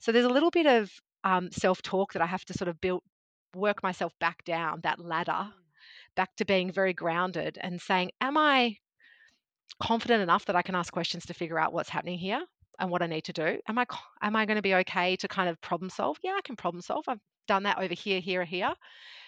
So 0.00 0.12
there's 0.12 0.24
a 0.26 0.28
little 0.30 0.50
bit 0.50 0.66
of 0.66 0.90
um, 1.24 1.50
self 1.50 1.82
talk 1.82 2.12
that 2.12 2.22
I 2.22 2.26
have 2.26 2.44
to 2.46 2.54
sort 2.54 2.68
of 2.68 2.80
build 2.80 3.02
work 3.56 3.82
myself 3.82 4.12
back 4.20 4.44
down 4.44 4.80
that 4.82 5.00
ladder, 5.00 5.32
mm. 5.32 5.52
back 6.14 6.34
to 6.36 6.44
being 6.44 6.70
very 6.70 6.92
grounded 6.92 7.58
and 7.60 7.80
saying, 7.80 8.10
Am 8.20 8.36
I 8.36 8.76
confident 9.82 10.22
enough 10.22 10.44
that 10.46 10.56
I 10.56 10.62
can 10.62 10.74
ask 10.74 10.92
questions 10.92 11.26
to 11.26 11.34
figure 11.34 11.58
out 11.58 11.72
what's 11.72 11.88
happening 11.88 12.18
here 12.18 12.44
and 12.78 12.90
what 12.90 13.02
I 13.02 13.06
need 13.06 13.24
to 13.24 13.32
do? 13.32 13.58
Am 13.68 13.78
I 13.78 13.86
am 14.22 14.36
I 14.36 14.46
going 14.46 14.56
to 14.56 14.62
be 14.62 14.74
okay 14.76 15.16
to 15.16 15.28
kind 15.28 15.48
of 15.48 15.60
problem 15.60 15.90
solve? 15.90 16.18
Yeah, 16.22 16.34
I 16.36 16.42
can 16.44 16.56
problem 16.56 16.82
solve. 16.82 17.04
I've 17.08 17.20
done 17.48 17.64
that 17.64 17.78
over 17.78 17.94
here, 17.94 18.20
here, 18.20 18.44
here. 18.44 18.74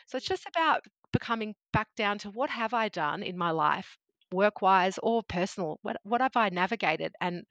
So 0.09 0.17
it's 0.17 0.27
just 0.27 0.47
about 0.47 0.83
becoming 1.13 1.55
back 1.73 1.89
down 1.97 2.19
to 2.19 2.31
what 2.31 2.51
have 2.51 2.75
I 2.75 2.89
done 2.89 3.23
in 3.23 3.37
my 3.37 3.51
life 3.51 3.97
work 4.33 4.63
wise 4.63 4.99
or 5.03 5.23
personal. 5.23 5.79
What, 5.83 5.97
what 6.03 6.21
have 6.21 6.37
I 6.37 6.49
navigated? 6.49 7.13
And 7.21 7.45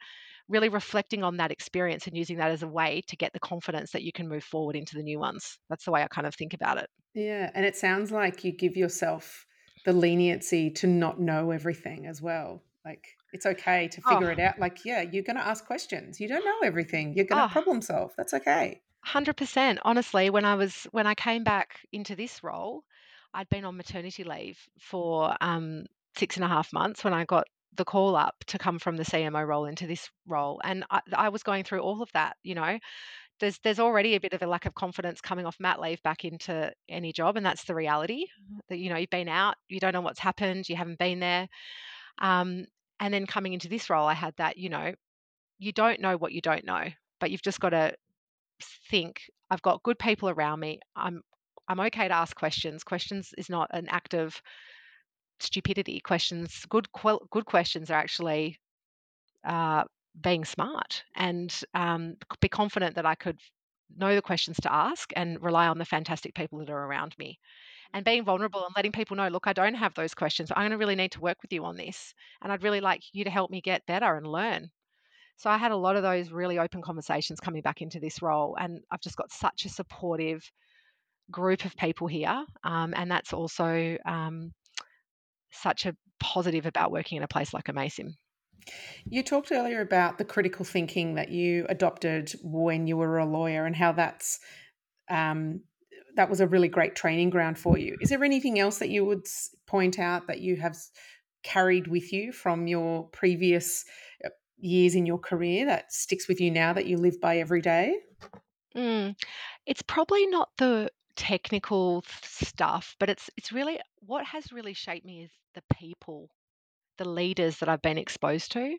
really 0.48 0.70
reflecting 0.70 1.24
on 1.24 1.38
that 1.38 1.52
experience 1.52 2.08
and 2.08 2.16
using 2.16 2.38
that 2.38 2.52
as 2.52 2.64
a 2.64 2.68
way 2.68 3.02
to 3.08 3.16
get 3.16 3.34
the 3.34 3.40
confidence 3.40 3.92
that 3.92 4.04
you 4.04 4.12
can 4.12 4.28
move 4.28 4.44
forward 4.44 4.76
into 4.76 4.96
the 4.96 5.04
new 5.04 5.20
ones. 5.20 5.58
That's 5.70 5.86
the 5.86 5.92
way 5.92 6.04
I 6.04 6.08
kind 6.08 6.28
of 6.28 6.36
think 6.36 6.54
about 6.54 6.78
it. 6.78 6.90
Yeah. 7.14 7.50
And 7.54 7.66
it 7.66 7.76
sounds 7.76 8.12
like 8.12 8.44
you 8.44 8.52
give 8.52 8.78
yourself 8.78 9.46
the 9.86 9.94
leniency 9.94 10.70
to 10.72 10.88
not 10.88 11.20
know 11.20 11.52
everything 11.52 12.06
as 12.06 12.22
well. 12.22 12.62
Like 12.84 13.06
it's 13.34 13.46
okay 13.46 13.88
to 13.88 14.02
figure 14.02 14.30
oh. 14.30 14.34
it 14.34 14.40
out. 14.40 14.60
Like, 14.60 14.86
yeah, 14.86 15.02
you're 15.02 15.24
going 15.24 15.38
to 15.38 15.46
ask 15.46 15.66
questions. 15.66 16.20
You 16.20 16.28
don't 16.28 16.46
know 16.46 16.68
everything. 16.68 17.14
You're 17.16 17.26
going 17.26 17.42
to 17.42 17.46
oh. 17.46 17.50
problem 17.50 17.82
solve. 17.82 18.12
That's 18.16 18.34
okay. 18.34 18.82
100%. 19.06 19.80
Honestly, 19.84 20.30
when 20.30 20.46
I 20.46 20.56
was 20.56 20.88
when 20.92 21.08
I 21.08 21.16
came 21.16 21.44
back 21.44 21.80
into 21.92 22.16
this 22.16 22.44
role, 22.44 22.84
I'd 23.34 23.50
been 23.50 23.66
on 23.66 23.78
maternity 23.78 24.24
leave 24.24 24.58
for 24.80 25.36
um, 25.42 25.86
six 26.18 26.38
and 26.38 26.46
a 26.46 26.48
half 26.48 26.72
months 26.74 27.04
when 27.04 27.14
I 27.14 27.26
got 27.26 27.46
the 27.76 27.86
call 27.86 28.16
up 28.16 28.36
to 28.48 28.58
come 28.58 28.80
from 28.80 28.98
the 28.98 29.04
CMO 29.06 29.46
role 29.48 29.66
into 29.66 29.88
this 29.88 30.10
role, 30.28 30.62
and 30.64 30.86
I, 30.90 31.02
I 31.14 31.30
was 31.30 31.44
going 31.44 31.64
through 31.64 31.82
all 31.82 32.02
of 32.02 32.12
that. 32.14 32.38
You 32.44 32.56
know, 32.56 32.80
there's 33.40 33.60
there's 33.64 33.80
already 33.80 34.16
a 34.16 34.20
bit 34.20 34.34
of 34.34 34.42
a 34.42 34.48
lack 34.48 34.66
of 34.66 34.74
confidence 34.76 35.22
coming 35.22 35.46
off 35.46 35.60
mat 35.60 35.80
leave 35.82 36.02
back 36.04 36.26
into 36.26 36.72
any 36.90 37.14
job, 37.14 37.38
and 37.38 37.46
that's 37.46 37.66
the 37.66 37.76
reality. 37.76 38.26
That 38.70 38.80
you 38.80 38.90
know 38.90 38.98
you've 38.98 39.10
been 39.10 39.30
out, 39.30 39.56
you 39.70 39.80
don't 39.80 39.94
know 39.94 40.02
what's 40.02 40.20
happened, 40.20 40.70
you 40.70 40.76
haven't 40.76 41.00
been 41.00 41.20
there, 41.20 41.48
um, 42.20 42.66
and 43.00 43.14
then 43.14 43.26
coming 43.28 43.54
into 43.54 43.70
this 43.70 43.90
role, 43.90 44.08
I 44.08 44.14
had 44.14 44.34
that. 44.38 44.58
You 44.58 44.70
know, 44.70 44.94
you 45.60 45.72
don't 45.72 46.02
know 46.02 46.18
what 46.18 46.32
you 46.34 46.42
don't 46.42 46.66
know, 46.66 46.86
but 47.20 47.32
you've 47.32 47.42
just 47.42 47.60
got 47.60 47.70
to 47.70 47.94
think 48.90 49.22
I've 49.50 49.62
got 49.62 49.84
good 49.84 50.00
people 50.00 50.30
around 50.30 50.60
me. 50.60 50.80
I'm 50.96 51.22
I'm 51.68 51.80
okay 51.80 52.08
to 52.08 52.14
ask 52.16 52.36
questions. 52.36 52.84
Questions 52.84 53.34
is 53.38 53.50
not 53.50 53.70
an 53.74 53.88
act 53.90 54.14
of 54.14 54.42
stupidity. 55.40 56.00
Questions, 56.00 56.66
good 56.70 56.88
good 57.32 57.46
questions 57.46 57.90
are 57.92 58.00
actually 58.00 58.60
uh, 59.46 59.84
being 60.22 60.46
smart 60.46 61.04
and 61.16 61.54
um, 61.74 62.16
be 62.40 62.50
confident 62.50 62.96
that 62.96 63.06
I 63.06 63.16
could 63.16 63.40
know 63.96 64.16
the 64.16 64.22
questions 64.22 64.58
to 64.62 64.74
ask 64.74 65.12
and 65.16 65.42
rely 65.42 65.68
on 65.68 65.78
the 65.78 65.86
fantastic 65.86 66.34
people 66.34 66.60
that 66.60 66.70
are 66.70 66.86
around 66.86 67.16
me. 67.18 67.40
And 67.94 68.04
being 68.04 68.26
vulnerable 68.26 68.66
and 68.66 68.74
letting 68.76 68.92
people 68.92 69.16
know, 69.16 69.28
look, 69.28 69.48
I 69.48 69.54
don't 69.54 69.76
have 69.76 69.94
those 69.94 70.14
questions. 70.14 70.52
I'm 70.52 70.64
going 70.64 70.72
to 70.72 70.78
really 70.78 70.96
need 70.96 71.12
to 71.14 71.22
work 71.22 71.38
with 71.42 71.54
you 71.54 71.64
on 71.64 71.78
this. 71.78 72.14
And 72.42 72.52
I'd 72.52 72.64
really 72.64 72.82
like 72.82 73.02
you 73.14 73.24
to 73.24 73.30
help 73.30 73.52
me 73.52 73.62
get 73.62 73.86
better 73.86 74.18
and 74.18 74.28
learn. 74.28 74.70
So 75.38 75.50
I 75.50 75.58
had 75.58 75.72
a 75.72 75.78
lot 75.78 75.96
of 75.96 76.04
those 76.04 76.32
really 76.32 76.60
open 76.60 76.82
conversations 76.82 77.40
coming 77.40 77.62
back 77.62 77.82
into 77.82 78.00
this 78.00 78.22
role. 78.22 78.58
And 78.60 78.82
I've 78.92 79.02
just 79.02 79.18
got 79.18 79.32
such 79.32 79.66
a 79.66 79.70
supportive 79.70 80.44
group 81.32 81.64
of 81.64 81.76
people 81.78 82.08
here. 82.08 82.44
Um, 82.64 82.94
and 82.98 83.10
that's 83.10 83.34
also 83.34 83.98
um, 84.06 84.52
such 85.62 85.86
a 85.86 85.96
positive 86.20 86.66
about 86.66 86.92
working 86.92 87.18
in 87.18 87.24
a 87.24 87.28
place 87.28 87.54
like 87.54 87.66
Amaysim. 87.66 88.14
You 89.06 89.24
talked 89.24 89.52
earlier 89.52 89.82
about 89.82 90.18
the 90.18 90.26
critical 90.26 90.66
thinking 90.66 91.16
that 91.16 91.30
you 91.30 91.66
adopted 91.70 92.34
when 92.42 92.88
you 92.88 92.98
were 92.98 93.20
a 93.20 93.26
lawyer 93.26 93.66
and 93.66 93.76
how 93.76 93.92
that's 93.92 94.40
um, 95.10 95.62
that 96.16 96.30
was 96.30 96.40
a 96.40 96.48
really 96.48 96.68
great 96.68 96.96
training 96.96 97.30
ground 97.30 97.60
for 97.60 97.78
you. 97.78 97.98
Is 98.02 98.10
there 98.10 98.24
anything 98.24 98.60
else 98.60 98.80
that 98.80 98.90
you 98.90 99.06
would 99.06 99.28
point 99.68 100.00
out 100.00 100.28
that 100.28 100.40
you 100.40 100.56
have 100.56 100.78
carried 101.44 101.88
with 101.88 102.12
you 102.12 102.32
from 102.32 102.68
your 102.68 103.04
previous 103.10 103.86
uh, 104.24 104.30
years 104.58 104.96
in 104.96 105.06
your 105.06 105.20
career 105.20 105.66
that 105.66 105.92
sticks 105.92 106.28
with 106.28 106.42
you 106.42 106.50
now 106.50 106.74
that 106.74 106.88
you 106.88 106.98
live 106.98 107.20
by 107.22 107.38
every 107.38 107.62
day? 107.62 107.96
Mm, 108.76 109.16
it's 109.66 109.84
probably 109.84 110.26
not 110.26 110.50
the 110.58 110.90
technical 111.16 112.04
stuff, 112.24 112.96
but 113.00 113.10
it's 113.10 113.30
it's 113.38 113.52
really 113.52 113.80
what 114.00 114.26
has 114.26 114.52
really 114.52 114.74
shaped 114.74 115.06
me 115.06 115.24
is 115.24 115.32
the 115.56 115.64
people, 115.74 116.30
the 116.98 117.08
leaders 117.08 117.58
that 117.58 117.70
I've 117.70 117.82
been 117.82 117.98
exposed 117.98 118.52
to. 118.52 118.78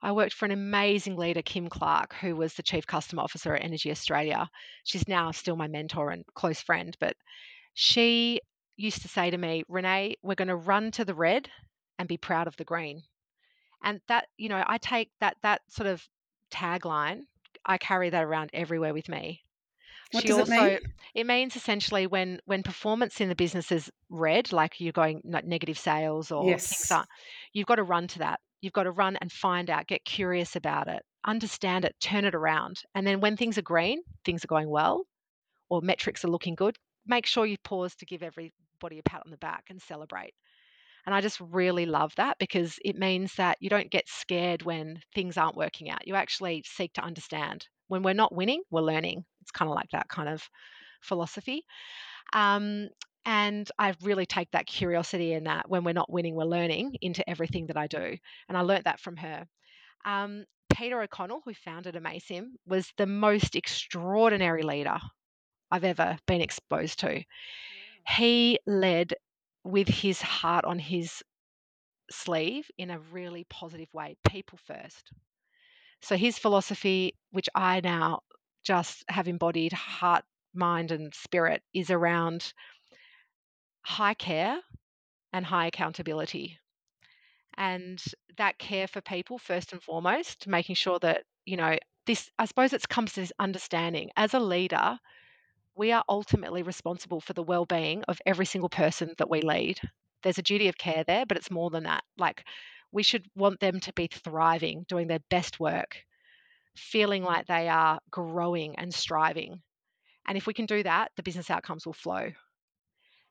I 0.00 0.12
worked 0.12 0.34
for 0.34 0.44
an 0.44 0.52
amazing 0.52 1.16
leader, 1.16 1.42
Kim 1.42 1.68
Clark, 1.68 2.14
who 2.20 2.36
was 2.36 2.54
the 2.54 2.62
Chief 2.62 2.86
Customer 2.86 3.22
Officer 3.22 3.54
at 3.54 3.64
Energy 3.64 3.90
Australia. 3.90 4.48
She's 4.84 5.08
now 5.08 5.32
still 5.32 5.56
my 5.56 5.66
mentor 5.66 6.10
and 6.10 6.24
close 6.34 6.60
friend, 6.60 6.96
but 7.00 7.16
she 7.74 8.40
used 8.76 9.02
to 9.02 9.08
say 9.08 9.30
to 9.30 9.38
me, 9.38 9.64
Renee, 9.68 10.16
we're 10.22 10.36
going 10.36 10.48
to 10.48 10.56
run 10.56 10.92
to 10.92 11.04
the 11.04 11.14
red 11.14 11.48
and 11.98 12.08
be 12.08 12.16
proud 12.16 12.46
of 12.46 12.56
the 12.56 12.64
green. 12.64 13.02
And 13.82 14.00
that, 14.08 14.28
you 14.36 14.48
know, 14.48 14.62
I 14.66 14.78
take 14.78 15.10
that 15.20 15.36
that 15.42 15.62
sort 15.68 15.88
of 15.88 16.06
tagline, 16.52 17.22
I 17.64 17.78
carry 17.78 18.10
that 18.10 18.24
around 18.24 18.50
everywhere 18.52 18.94
with 18.94 19.08
me. 19.08 19.42
What 20.12 20.22
she 20.22 20.28
does 20.28 20.38
also, 20.38 20.52
it 20.52 20.82
mean? 20.82 20.92
It 21.14 21.26
means 21.26 21.56
essentially 21.56 22.06
when 22.06 22.40
when 22.46 22.62
performance 22.62 23.20
in 23.20 23.28
the 23.28 23.34
business 23.34 23.70
is 23.70 23.90
red, 24.08 24.52
like 24.52 24.80
you're 24.80 24.92
going 24.92 25.20
negative 25.24 25.78
sales 25.78 26.30
or 26.30 26.48
yes. 26.48 26.66
things 26.66 26.90
are, 26.90 27.06
you've 27.52 27.66
got 27.66 27.76
to 27.76 27.82
run 27.82 28.08
to 28.08 28.20
that. 28.20 28.40
You've 28.60 28.72
got 28.72 28.84
to 28.84 28.90
run 28.90 29.16
and 29.20 29.30
find 29.30 29.70
out, 29.70 29.86
get 29.86 30.04
curious 30.04 30.56
about 30.56 30.88
it, 30.88 31.02
understand 31.24 31.84
it, 31.84 31.94
turn 32.00 32.24
it 32.24 32.34
around. 32.34 32.80
And 32.94 33.06
then 33.06 33.20
when 33.20 33.36
things 33.36 33.58
are 33.58 33.62
green, 33.62 34.02
things 34.24 34.44
are 34.44 34.48
going 34.48 34.68
well, 34.68 35.04
or 35.68 35.80
metrics 35.82 36.24
are 36.24 36.28
looking 36.28 36.54
good, 36.54 36.76
make 37.06 37.26
sure 37.26 37.46
you 37.46 37.56
pause 37.62 37.94
to 37.96 38.06
give 38.06 38.22
everybody 38.22 38.98
a 38.98 39.02
pat 39.04 39.22
on 39.24 39.30
the 39.30 39.36
back 39.36 39.64
and 39.70 39.80
celebrate. 39.80 40.34
And 41.06 41.14
I 41.14 41.20
just 41.20 41.40
really 41.40 41.86
love 41.86 42.12
that 42.16 42.36
because 42.38 42.78
it 42.84 42.96
means 42.96 43.34
that 43.36 43.56
you 43.60 43.70
don't 43.70 43.90
get 43.90 44.08
scared 44.08 44.62
when 44.62 45.00
things 45.14 45.36
aren't 45.36 45.56
working 45.56 45.88
out. 45.88 46.06
You 46.06 46.16
actually 46.16 46.64
seek 46.66 46.92
to 46.94 47.04
understand. 47.04 47.66
When 47.88 48.02
we're 48.02 48.14
not 48.14 48.34
winning, 48.34 48.62
we're 48.70 48.82
learning. 48.82 49.24
It's 49.42 49.50
kind 49.50 49.68
of 49.68 49.74
like 49.74 49.90
that 49.92 50.08
kind 50.08 50.28
of 50.28 50.42
philosophy. 51.00 51.64
Um, 52.32 52.88
and 53.24 53.70
I 53.78 53.94
really 54.02 54.26
take 54.26 54.50
that 54.52 54.66
curiosity 54.66 55.32
in 55.32 55.44
that 55.44 55.68
when 55.68 55.84
we're 55.84 55.92
not 55.92 56.10
winning, 56.10 56.34
we're 56.34 56.44
learning 56.44 56.96
into 57.02 57.28
everything 57.28 57.66
that 57.66 57.76
I 57.76 57.86
do. 57.86 58.16
And 58.48 58.56
I 58.56 58.62
learnt 58.62 58.84
that 58.84 59.00
from 59.00 59.16
her. 59.16 59.44
Um, 60.04 60.44
Peter 60.74 61.00
O'Connell, 61.02 61.42
who 61.44 61.54
founded 61.54 61.94
Amaysim, 61.94 62.52
was 62.66 62.92
the 62.96 63.06
most 63.06 63.56
extraordinary 63.56 64.62
leader 64.62 64.98
I've 65.70 65.84
ever 65.84 66.18
been 66.26 66.40
exposed 66.40 67.00
to. 67.00 67.22
He 68.08 68.58
led 68.66 69.14
with 69.64 69.88
his 69.88 70.22
heart 70.22 70.64
on 70.64 70.78
his 70.78 71.22
sleeve 72.10 72.70
in 72.78 72.90
a 72.90 72.98
really 73.12 73.44
positive 73.50 73.92
way, 73.92 74.16
people 74.26 74.58
first. 74.66 75.12
So 76.02 76.16
his 76.16 76.38
philosophy, 76.38 77.14
which 77.30 77.48
I 77.54 77.80
now 77.80 78.22
just 78.64 79.04
have 79.08 79.28
embodied 79.28 79.72
heart, 79.72 80.24
mind, 80.54 80.90
and 80.90 81.14
spirit, 81.14 81.62
is 81.72 81.90
around 81.90 82.52
high 83.82 84.14
care 84.14 84.60
and 85.32 85.46
high 85.46 85.66
accountability. 85.66 86.58
And 87.56 88.02
that 88.36 88.58
care 88.58 88.86
for 88.86 89.00
people, 89.00 89.38
first 89.38 89.72
and 89.72 89.82
foremost, 89.82 90.46
making 90.46 90.76
sure 90.76 90.98
that, 91.00 91.24
you 91.44 91.56
know, 91.56 91.76
this, 92.06 92.30
I 92.38 92.46
suppose 92.46 92.72
it 92.72 92.88
comes 92.88 93.12
to 93.14 93.20
this 93.20 93.32
understanding 93.38 94.10
as 94.16 94.32
a 94.34 94.40
leader, 94.40 94.98
we 95.76 95.92
are 95.92 96.04
ultimately 96.08 96.62
responsible 96.62 97.20
for 97.20 97.34
the 97.34 97.42
well 97.42 97.66
being 97.66 98.04
of 98.04 98.20
every 98.26 98.46
single 98.46 98.70
person 98.70 99.14
that 99.18 99.30
we 99.30 99.42
lead. 99.42 99.80
There's 100.22 100.38
a 100.38 100.42
duty 100.42 100.68
of 100.68 100.78
care 100.78 101.04
there, 101.04 101.26
but 101.26 101.36
it's 101.38 101.50
more 101.50 101.70
than 101.70 101.84
that. 101.84 102.04
Like, 102.18 102.44
we 102.92 103.02
should 103.02 103.26
want 103.34 103.60
them 103.60 103.80
to 103.80 103.92
be 103.92 104.08
thriving, 104.08 104.84
doing 104.88 105.08
their 105.08 105.20
best 105.30 105.60
work, 105.60 105.96
feeling 106.76 107.22
like 107.22 107.46
they 107.46 107.68
are 107.68 108.00
growing 108.10 108.76
and 108.78 108.92
striving. 108.92 109.62
And 110.26 110.36
if 110.36 110.46
we 110.46 110.54
can 110.54 110.66
do 110.66 110.82
that, 110.82 111.10
the 111.16 111.22
business 111.22 111.50
outcomes 111.50 111.86
will 111.86 111.92
flow. 111.92 112.30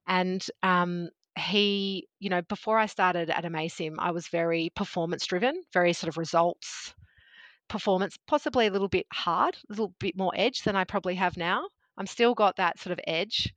And 0.07 0.43
um, 0.63 1.09
he, 1.37 2.07
you 2.19 2.29
know, 2.29 2.41
before 2.41 2.77
I 2.77 2.85
started 2.87 3.29
at 3.29 3.43
Amaysim, 3.43 3.95
I 3.99 4.11
was 4.11 4.27
very 4.27 4.71
performance 4.75 5.25
driven, 5.25 5.63
very 5.73 5.93
sort 5.93 6.09
of 6.09 6.17
results 6.17 6.93
performance, 7.67 8.17
possibly 8.27 8.67
a 8.67 8.71
little 8.71 8.87
bit 8.87 9.05
hard, 9.11 9.55
a 9.55 9.73
little 9.73 9.93
bit 9.99 10.17
more 10.17 10.31
edge 10.35 10.63
than 10.63 10.75
I 10.75 10.85
probably 10.85 11.15
have 11.15 11.37
now. 11.37 11.67
I'm 11.97 12.07
still 12.07 12.33
got 12.33 12.55
that 12.57 12.79
sort 12.79 12.93
of 12.93 12.99
edge, 13.05 13.53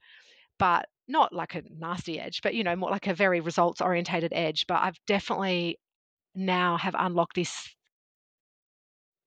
but 0.59 0.89
not 1.07 1.33
like 1.33 1.55
a 1.55 1.63
nasty 1.71 2.19
edge, 2.19 2.41
but 2.43 2.55
you 2.55 2.65
know, 2.65 2.77
more 2.77 2.91
like 2.91 3.07
a 3.07 3.15
very 3.15 3.41
results 3.41 3.81
orientated 3.81 4.33
edge. 4.35 4.67
But 4.67 4.81
I've 4.83 4.99
definitely 5.07 5.79
now 6.35 6.77
have 6.77 6.95
unlocked 6.99 7.37
this 7.37 7.75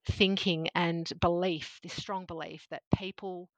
thinking 0.06 0.68
and 0.74 1.10
belief, 1.20 1.78
this 1.82 1.94
strong 1.94 2.26
belief 2.26 2.66
that 2.70 2.82
people 2.96 3.48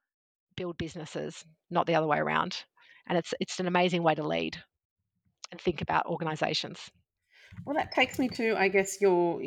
build 0.55 0.77
businesses, 0.77 1.43
not 1.69 1.85
the 1.87 1.95
other 1.95 2.07
way 2.07 2.17
around. 2.17 2.63
And 3.07 3.17
it's 3.17 3.33
it's 3.39 3.59
an 3.59 3.67
amazing 3.67 4.03
way 4.03 4.15
to 4.15 4.27
lead 4.27 4.57
and 5.51 5.61
think 5.61 5.81
about 5.81 6.07
organizations. 6.07 6.79
Well, 7.65 7.75
that 7.75 7.91
takes 7.91 8.19
me 8.19 8.27
to, 8.29 8.55
I 8.57 8.67
guess, 8.67 8.99
your 8.99 9.41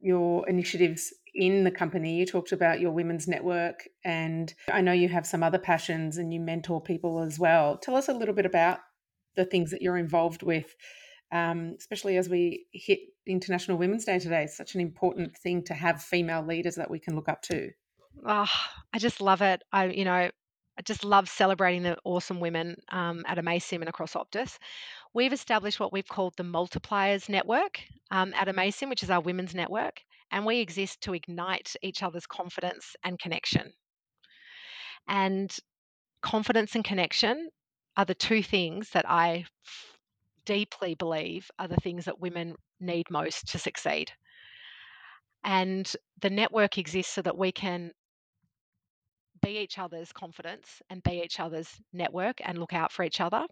your 0.00 0.48
initiatives 0.48 1.14
in 1.34 1.64
the 1.64 1.70
company. 1.70 2.16
You 2.16 2.26
talked 2.26 2.52
about 2.52 2.80
your 2.80 2.90
women's 2.90 3.28
network, 3.28 3.88
and 4.04 4.52
I 4.70 4.82
know 4.82 4.92
you 4.92 5.08
have 5.08 5.26
some 5.26 5.42
other 5.42 5.58
passions 5.58 6.18
and 6.18 6.32
you 6.32 6.40
mentor 6.40 6.82
people 6.82 7.22
as 7.22 7.38
well. 7.38 7.78
Tell 7.78 7.96
us 7.96 8.08
a 8.08 8.14
little 8.14 8.34
bit 8.34 8.46
about 8.46 8.80
the 9.36 9.44
things 9.46 9.70
that 9.70 9.80
you're 9.80 9.96
involved 9.96 10.42
with 10.42 10.74
um, 11.32 11.74
especially 11.78 12.18
as 12.18 12.28
we 12.28 12.66
hit 12.72 13.00
International 13.26 13.78
Women's 13.78 14.04
Day 14.04 14.18
today. 14.18 14.44
It's 14.44 14.56
such 14.56 14.74
an 14.74 14.80
important 14.80 15.36
thing 15.36 15.62
to 15.64 15.74
have 15.74 16.02
female 16.02 16.44
leaders 16.44 16.76
that 16.76 16.90
we 16.90 16.98
can 16.98 17.16
look 17.16 17.28
up 17.28 17.42
to. 17.42 17.70
Oh, 18.26 18.50
I 18.92 18.98
just 18.98 19.20
love 19.20 19.40
it. 19.40 19.62
I, 19.72 19.86
you 19.86 20.04
know, 20.04 20.12
I 20.12 20.82
just 20.84 21.04
love 21.04 21.28
celebrating 21.28 21.82
the 21.82 21.96
awesome 22.04 22.40
women 22.40 22.76
um, 22.90 23.24
at 23.26 23.38
Amaysim 23.38 23.80
and 23.80 23.88
across 23.88 24.14
Optus. 24.14 24.58
We've 25.14 25.32
established 25.32 25.80
what 25.80 25.92
we've 25.92 26.08
called 26.08 26.34
the 26.36 26.44
Multipliers 26.44 27.28
Network 27.28 27.80
um, 28.10 28.34
at 28.34 28.48
Amaysim, 28.48 28.88
which 28.88 29.02
is 29.02 29.10
our 29.10 29.20
women's 29.20 29.54
network, 29.54 30.00
and 30.30 30.44
we 30.44 30.60
exist 30.60 31.02
to 31.02 31.14
ignite 31.14 31.74
each 31.82 32.02
other's 32.02 32.26
confidence 32.26 32.94
and 33.04 33.18
connection. 33.18 33.72
And 35.08 35.54
confidence 36.22 36.74
and 36.74 36.84
connection 36.84 37.48
are 37.96 38.04
the 38.04 38.14
two 38.14 38.42
things 38.42 38.90
that 38.90 39.08
I 39.08 39.44
deeply 40.44 40.94
believe 40.94 41.50
are 41.58 41.68
the 41.68 41.76
things 41.76 42.04
that 42.04 42.20
women 42.20 42.54
need 42.80 43.10
most 43.10 43.48
to 43.48 43.58
succeed. 43.58 44.10
And 45.44 45.90
the 46.20 46.30
network 46.30 46.78
exists 46.78 47.12
so 47.12 47.22
that 47.22 47.36
we 47.36 47.52
can 47.52 47.92
be 49.42 49.58
each 49.58 49.78
other's 49.78 50.12
confidence 50.12 50.80
and 50.88 51.02
be 51.02 51.20
each 51.22 51.40
other's 51.40 51.68
network 51.92 52.40
and 52.44 52.58
look 52.58 52.72
out 52.72 52.92
for 52.92 53.02
each 53.02 53.20
other. 53.20 53.44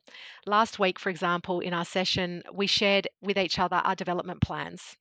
Last 0.47 0.79
week, 0.79 0.99
for 0.99 1.11
example, 1.11 1.61
in 1.61 1.75
our 1.75 1.85
session, 1.85 2.43
we 2.53 2.67
shared 2.69 3.09
with 3.21 3.37
each 3.37 3.59
other 3.59 3.77
our 3.77 3.97
development 3.97 4.41
plans. 4.41 4.97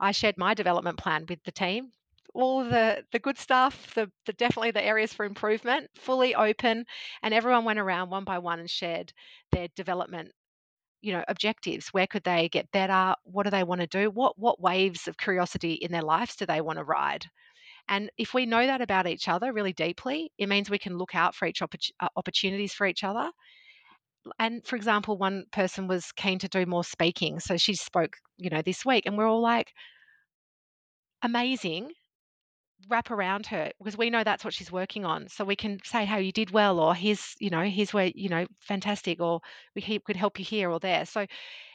I 0.00 0.10
shared 0.10 0.36
my 0.36 0.54
development 0.54 0.98
plan 0.98 1.26
with 1.28 1.42
the 1.44 1.52
team. 1.52 1.92
All 2.34 2.64
the 2.64 3.04
the 3.12 3.20
good 3.20 3.38
stuff, 3.38 3.94
the, 3.94 4.10
the 4.26 4.32
definitely 4.32 4.72
the 4.72 4.84
areas 4.84 5.12
for 5.12 5.24
improvement, 5.24 5.88
fully 5.94 6.34
open, 6.34 6.84
and 7.22 7.32
everyone 7.32 7.64
went 7.64 7.78
around 7.78 8.10
one 8.10 8.24
by 8.24 8.38
one 8.38 8.58
and 8.58 8.68
shared 8.68 9.12
their 9.52 9.68
development 9.76 10.32
you 11.04 11.12
know 11.12 11.24
objectives 11.28 11.88
where 11.88 12.06
could 12.06 12.24
they 12.24 12.48
get 12.48 12.70
better 12.72 13.14
what 13.24 13.44
do 13.44 13.50
they 13.50 13.64
want 13.64 13.80
to 13.80 13.86
do 13.86 14.10
what 14.10 14.38
what 14.38 14.60
waves 14.60 15.06
of 15.08 15.18
curiosity 15.18 15.74
in 15.74 15.92
their 15.92 16.02
lives 16.02 16.36
do 16.36 16.46
they 16.46 16.60
want 16.60 16.78
to 16.78 16.84
ride 16.84 17.26
and 17.88 18.10
if 18.16 18.32
we 18.32 18.46
know 18.46 18.66
that 18.66 18.80
about 18.80 19.06
each 19.06 19.28
other 19.28 19.52
really 19.52 19.72
deeply, 19.72 20.32
it 20.38 20.48
means 20.48 20.70
we 20.70 20.78
can 20.78 20.96
look 20.96 21.14
out 21.14 21.34
for 21.34 21.46
each 21.46 21.60
uh, 21.62 22.08
opportunities 22.16 22.72
for 22.72 22.86
each 22.86 23.04
other. 23.04 23.30
And 24.38 24.64
for 24.66 24.76
example, 24.76 25.18
one 25.18 25.44
person 25.52 25.86
was 25.86 26.10
keen 26.12 26.38
to 26.38 26.48
do 26.48 26.64
more 26.64 26.84
speaking, 26.84 27.40
so 27.40 27.58
she 27.58 27.74
spoke, 27.74 28.16
you 28.38 28.48
know, 28.48 28.62
this 28.62 28.84
week, 28.86 29.04
and 29.04 29.18
we're 29.18 29.28
all 29.28 29.42
like, 29.42 29.70
amazing. 31.22 31.92
Wrap 32.88 33.10
around 33.10 33.46
her 33.46 33.70
because 33.78 33.96
we 33.96 34.10
know 34.10 34.24
that's 34.24 34.44
what 34.44 34.54
she's 34.54 34.72
working 34.72 35.04
on. 35.04 35.28
So 35.28 35.44
we 35.44 35.56
can 35.56 35.78
say 35.84 36.04
how 36.04 36.18
you 36.18 36.32
did 36.32 36.50
well, 36.50 36.78
or 36.80 36.94
here's, 36.94 37.34
you 37.38 37.50
know, 37.50 37.62
here's 37.62 37.92
where, 37.92 38.10
you 38.14 38.28
know, 38.28 38.46
fantastic, 38.60 39.20
or 39.20 39.40
we 39.74 40.00
could 40.04 40.16
help 40.16 40.38
you 40.38 40.44
here 40.44 40.70
or 40.70 40.80
there. 40.80 41.06
So 41.06 41.26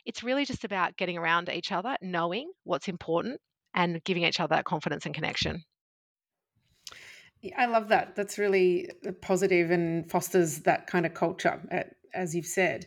it's 0.05 0.23
really 0.23 0.45
just 0.45 0.63
about 0.63 0.97
getting 0.97 1.17
around 1.17 1.49
each 1.49 1.71
other, 1.71 1.95
knowing 2.01 2.51
what's 2.63 2.87
important, 2.87 3.39
and 3.73 4.03
giving 4.03 4.23
each 4.23 4.39
other 4.39 4.55
that 4.55 4.65
confidence 4.65 5.05
and 5.05 5.15
connection. 5.15 5.63
I 7.57 7.67
love 7.67 7.87
that. 7.89 8.15
That's 8.15 8.37
really 8.37 8.89
uh, 9.07 9.11
positive 9.21 9.71
and 9.71 10.09
fosters 10.09 10.59
that 10.59 10.87
kind 10.87 11.05
of 11.05 11.13
culture, 11.13 11.61
as 12.13 12.35
you've 12.35 12.45
said. 12.45 12.85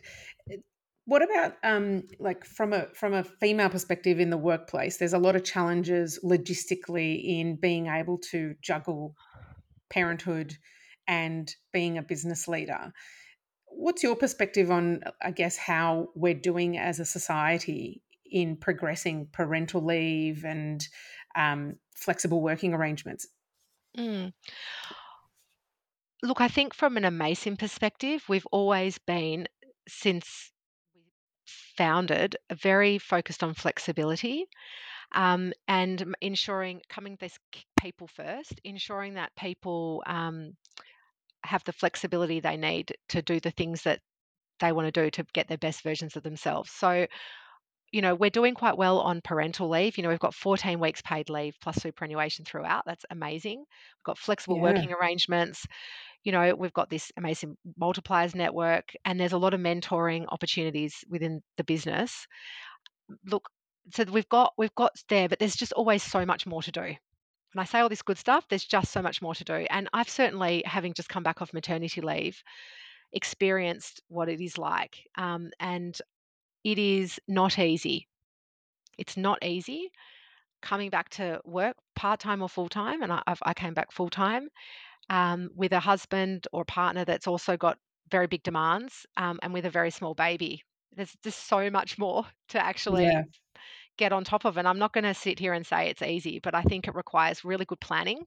What 1.05 1.21
about 1.21 1.55
um, 1.63 2.03
like 2.19 2.45
from 2.45 2.71
a 2.71 2.87
from 2.93 3.13
a 3.13 3.23
female 3.23 3.69
perspective 3.69 4.19
in 4.19 4.29
the 4.29 4.37
workplace? 4.37 4.97
There's 4.97 5.13
a 5.13 5.19
lot 5.19 5.35
of 5.35 5.43
challenges 5.43 6.19
logistically 6.23 7.39
in 7.39 7.57
being 7.57 7.87
able 7.87 8.19
to 8.31 8.55
juggle 8.61 9.15
parenthood 9.89 10.57
and 11.07 11.53
being 11.73 11.97
a 11.97 12.01
business 12.01 12.47
leader. 12.47 12.93
What's 13.67 14.03
your 14.03 14.15
perspective 14.15 14.71
on, 14.71 15.01
I 15.21 15.31
guess, 15.31 15.57
how 15.57 16.09
we're 16.15 16.35
doing 16.35 16.77
as 16.77 16.99
a 16.99 17.05
society 17.05 18.01
in 18.25 18.55
progressing 18.55 19.27
parental 19.31 19.83
leave 19.83 20.45
and 20.45 20.87
um, 21.35 21.75
flexible 21.95 22.41
working 22.41 22.73
arrangements? 22.73 23.27
Mm. 23.97 24.31
Look, 26.21 26.39
I 26.39 26.47
think 26.47 26.73
from 26.73 26.95
an 26.95 27.03
Amaysim 27.03 27.59
perspective, 27.59 28.23
we've 28.29 28.47
always 28.51 28.97
been, 28.99 29.47
since 29.87 30.52
founded, 31.77 32.37
very 32.53 32.97
focused 32.97 33.43
on 33.43 33.53
flexibility 33.53 34.45
um, 35.13 35.53
and 35.67 36.15
ensuring 36.21 36.81
coming 36.89 37.17
this 37.19 37.37
people 37.79 38.07
first, 38.07 38.59
ensuring 38.63 39.15
that 39.15 39.35
people 39.37 40.03
um, 40.07 40.53
have 41.43 41.63
the 41.65 41.73
flexibility 41.73 42.39
they 42.39 42.57
need 42.57 42.93
to 43.09 43.21
do 43.21 43.39
the 43.39 43.51
things 43.51 43.83
that 43.83 44.01
they 44.59 44.71
want 44.71 44.87
to 44.93 45.03
do 45.03 45.11
to 45.11 45.25
get 45.33 45.47
their 45.47 45.57
best 45.57 45.83
versions 45.83 46.15
of 46.15 46.23
themselves. 46.23 46.71
So 46.71 47.07
you 47.91 48.01
know, 48.01 48.15
we're 48.15 48.31
doing 48.31 48.55
quite 48.55 48.77
well 48.77 48.99
on 48.99 49.21
parental 49.21 49.69
leave. 49.69 49.97
You 49.97 50.03
know, 50.03 50.09
we've 50.09 50.19
got 50.19 50.33
14 50.33 50.79
weeks 50.79 51.01
paid 51.03 51.29
leave 51.29 51.55
plus 51.61 51.75
superannuation 51.77 52.43
throughout. 52.43 52.83
That's 52.85 53.05
amazing. 53.11 53.59
We've 53.59 54.03
got 54.05 54.17
flexible 54.17 54.59
Yeah. 54.59 54.59
working 54.59 54.91
arrangements. 54.91 55.65
You 56.23 56.31
know, 56.31 56.55
we've 56.55 56.73
got 56.73 56.89
this 56.89 57.11
amazing 57.17 57.57
multipliers 57.79 58.35
network, 58.35 58.93
and 59.05 59.19
there's 59.19 59.33
a 59.33 59.37
lot 59.37 59.53
of 59.53 59.59
mentoring 59.59 60.25
opportunities 60.29 61.03
within 61.09 61.41
the 61.57 61.63
business. 61.63 62.27
Look, 63.25 63.49
so 63.91 64.03
we've 64.11 64.29
got 64.29 64.53
we've 64.57 64.75
got 64.75 64.91
there, 65.09 65.27
but 65.27 65.39
there's 65.39 65.55
just 65.55 65.73
always 65.73 66.03
so 66.03 66.25
much 66.25 66.45
more 66.45 66.61
to 66.63 66.71
do. 66.71 66.81
And 66.81 67.61
I 67.61 67.65
say 67.65 67.79
all 67.79 67.89
this 67.89 68.01
good 68.01 68.17
stuff, 68.17 68.45
there's 68.49 68.65
just 68.65 68.91
so 68.91 69.01
much 69.01 69.21
more 69.21 69.35
to 69.35 69.43
do. 69.43 69.65
And 69.69 69.87
I've 69.93 70.09
certainly, 70.09 70.63
having 70.65 70.93
just 70.93 71.09
come 71.09 71.23
back 71.23 71.41
off 71.41 71.53
maternity 71.53 72.01
leave, 72.01 72.41
experienced 73.11 74.01
what 74.07 74.29
it 74.29 74.41
is 74.41 74.57
like. 74.57 74.97
Um, 75.17 75.51
and 75.59 75.95
it 76.63 76.79
is 76.79 77.19
not 77.27 77.59
easy. 77.59 78.07
It's 78.97 79.17
not 79.17 79.43
easy 79.43 79.91
coming 80.63 80.89
back 80.89 81.09
to 81.09 81.41
work 81.43 81.75
part 81.95 82.21
time 82.21 82.41
or 82.41 82.49
full 82.49 82.69
time, 82.69 83.03
and 83.03 83.11
I, 83.11 83.21
I 83.43 83.53
came 83.53 83.73
back 83.73 83.91
full 83.91 84.09
time 84.09 84.47
um, 85.09 85.49
with 85.55 85.73
a 85.73 85.79
husband 85.79 86.47
or 86.53 86.65
partner 86.65 87.05
that's 87.05 87.27
also 87.27 87.57
got 87.57 87.77
very 88.11 88.27
big 88.27 88.43
demands 88.43 89.05
um, 89.17 89.39
and 89.41 89.53
with 89.53 89.65
a 89.65 89.69
very 89.69 89.91
small 89.91 90.13
baby. 90.13 90.63
There's 90.95 91.15
just 91.23 91.47
so 91.47 91.69
much 91.69 91.97
more 91.97 92.25
to 92.49 92.63
actually 92.63 93.13
Yeah. 93.13 93.23
get 93.97 94.11
on 94.13 94.23
top 94.23 94.45
of. 94.45 94.57
And 94.57 94.67
I'm 94.67 94.79
not 94.79 94.93
going 94.93 95.03
to 95.03 95.13
sit 95.13 95.39
here 95.39 95.53
and 95.53 95.65
say 95.65 95.89
it's 95.89 96.01
easy, 96.01 96.39
but 96.39 96.55
I 96.55 96.63
think 96.63 96.87
it 96.87 96.95
requires 96.95 97.43
really 97.45 97.65
good 97.65 97.79
planning 97.79 98.25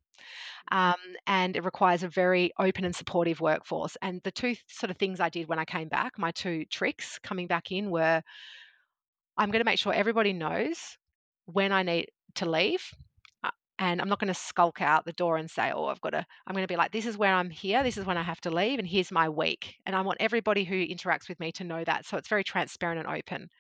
um, 0.71 0.95
and 1.27 1.57
it 1.57 1.65
requires 1.65 2.03
a 2.03 2.09
very 2.09 2.53
open 2.59 2.85
and 2.85 2.95
supportive 2.95 3.41
workforce. 3.41 3.97
And 4.03 4.21
the 4.25 4.31
two 4.33 4.55
sort 4.69 4.91
of 4.91 4.97
things 4.99 5.21
I 5.21 5.29
did 5.29 5.49
when 5.49 5.59
I 5.59 5.65
came 5.65 5.89
back, 5.89 6.19
my 6.19 6.31
two 6.33 6.65
tricks 6.67 7.19
coming 7.23 7.47
back 7.47 7.73
in 7.73 7.91
were 7.91 8.23
I'm 9.37 9.51
going 9.51 9.61
to 9.61 9.65
make 9.65 9.79
sure 9.79 9.93
everybody 9.93 10.33
knows 10.33 10.97
when 11.47 11.73
I 11.73 11.83
need 11.83 12.09
to 12.37 12.49
leave. 12.49 12.91
And 13.79 14.01
I'm 14.01 14.09
not 14.09 14.21
going 14.21 14.33
to 14.33 14.35
skulk 14.35 14.81
out 14.81 15.05
the 15.05 15.13
door 15.13 15.37
and 15.37 15.51
say, 15.51 15.71
oh, 15.75 15.87
I've 15.87 16.01
got 16.01 16.11
to, 16.11 16.25
I'm 16.47 16.55
going 16.55 16.65
to 16.65 16.73
be 16.73 16.79
like, 16.79 16.93
this 16.93 17.05
is 17.05 17.19
where 17.19 17.35
I'm 17.35 17.51
here. 17.51 17.83
This 17.83 17.99
is 17.99 18.07
when 18.07 18.17
I 18.17 18.23
have 18.23 18.41
to 18.43 18.51
leave. 18.51 18.79
And 18.79 18.89
here's 18.89 19.13
my 19.13 19.29
week. 19.29 19.75
And 19.85 19.95
I 19.95 20.01
want 20.01 20.19
everybody 20.21 20.65
who 20.65 20.87
interacts 20.87 21.29
with 21.29 21.39
me 21.41 21.53
to 21.53 21.65
know 21.65 21.85
that. 21.85 22.07
So 22.07 22.17
it's 22.17 22.29
very 22.29 22.43
transparent 22.43 23.01
and 23.07 23.17
open. 23.17 23.51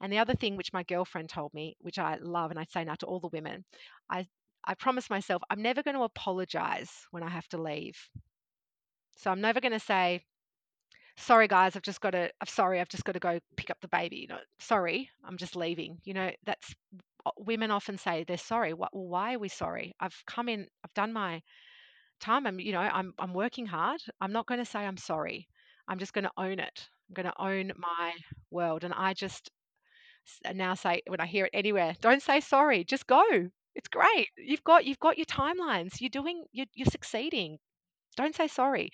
And 0.00 0.12
the 0.12 0.18
other 0.18 0.34
thing 0.34 0.56
which 0.56 0.72
my 0.72 0.84
girlfriend 0.84 1.28
told 1.28 1.52
me, 1.54 1.76
which 1.80 1.98
I 1.98 2.18
love, 2.20 2.50
and 2.50 2.60
I 2.60 2.66
say 2.70 2.84
now 2.84 2.94
to 2.96 3.06
all 3.06 3.18
the 3.18 3.28
women, 3.28 3.64
I, 4.10 4.26
I 4.64 4.74
promise 4.74 5.10
myself 5.10 5.42
I'm 5.50 5.62
never 5.62 5.82
going 5.82 5.96
to 5.96 6.02
apologize 6.02 6.90
when 7.10 7.22
I 7.22 7.30
have 7.30 7.48
to 7.48 7.60
leave. 7.60 7.96
So 9.16 9.30
I'm 9.30 9.40
never 9.40 9.60
going 9.60 9.72
to 9.72 9.80
say, 9.80 10.20
sorry 11.16 11.48
guys, 11.48 11.74
I've 11.74 11.82
just 11.82 12.00
got 12.00 12.10
to, 12.10 12.30
I'm 12.40 12.46
sorry, 12.46 12.80
I've 12.80 12.90
just 12.90 13.04
got 13.04 13.12
to 13.12 13.20
go 13.20 13.40
pick 13.56 13.70
up 13.70 13.80
the 13.80 13.88
baby. 13.88 14.16
You 14.16 14.28
know, 14.28 14.38
sorry, 14.60 15.10
I'm 15.24 15.38
just 15.38 15.56
leaving. 15.56 15.98
You 16.04 16.14
know, 16.14 16.30
that's 16.44 16.74
women 17.36 17.70
often 17.70 17.98
say 17.98 18.24
they're 18.24 18.36
sorry. 18.38 18.74
Well, 18.74 18.90
why 18.92 19.34
are 19.34 19.38
we 19.38 19.48
sorry? 19.48 19.94
I've 20.00 20.16
come 20.26 20.48
in, 20.48 20.66
I've 20.84 20.94
done 20.94 21.12
my 21.12 21.42
time. 22.20 22.46
I'm, 22.46 22.60
you 22.60 22.72
know, 22.72 22.80
I'm, 22.80 23.12
I'm 23.18 23.34
working 23.34 23.66
hard. 23.66 24.00
I'm 24.20 24.32
not 24.32 24.46
going 24.46 24.60
to 24.60 24.70
say 24.70 24.80
I'm 24.80 24.96
sorry. 24.96 25.48
I'm 25.88 25.98
just 25.98 26.12
going 26.12 26.24
to 26.24 26.32
own 26.36 26.58
it. 26.58 26.88
I'm 27.08 27.14
going 27.14 27.32
to 27.32 27.42
own 27.42 27.72
my 27.76 28.12
world. 28.50 28.84
And 28.84 28.94
I 28.94 29.14
just 29.14 29.50
now 30.54 30.74
say 30.74 31.02
when 31.06 31.20
I 31.20 31.26
hear 31.26 31.46
it 31.46 31.50
anywhere, 31.54 31.94
don't 32.00 32.22
say 32.22 32.40
sorry. 32.40 32.84
Just 32.84 33.06
go. 33.06 33.22
It's 33.74 33.88
great. 33.88 34.28
You've 34.36 34.64
got 34.64 34.84
you've 34.86 34.98
got 34.98 35.18
your 35.18 35.26
timelines. 35.26 36.00
You're 36.00 36.10
doing 36.10 36.44
you're, 36.52 36.66
you're 36.74 36.86
succeeding. 36.86 37.58
Don't 38.16 38.34
say 38.34 38.48
sorry. 38.48 38.90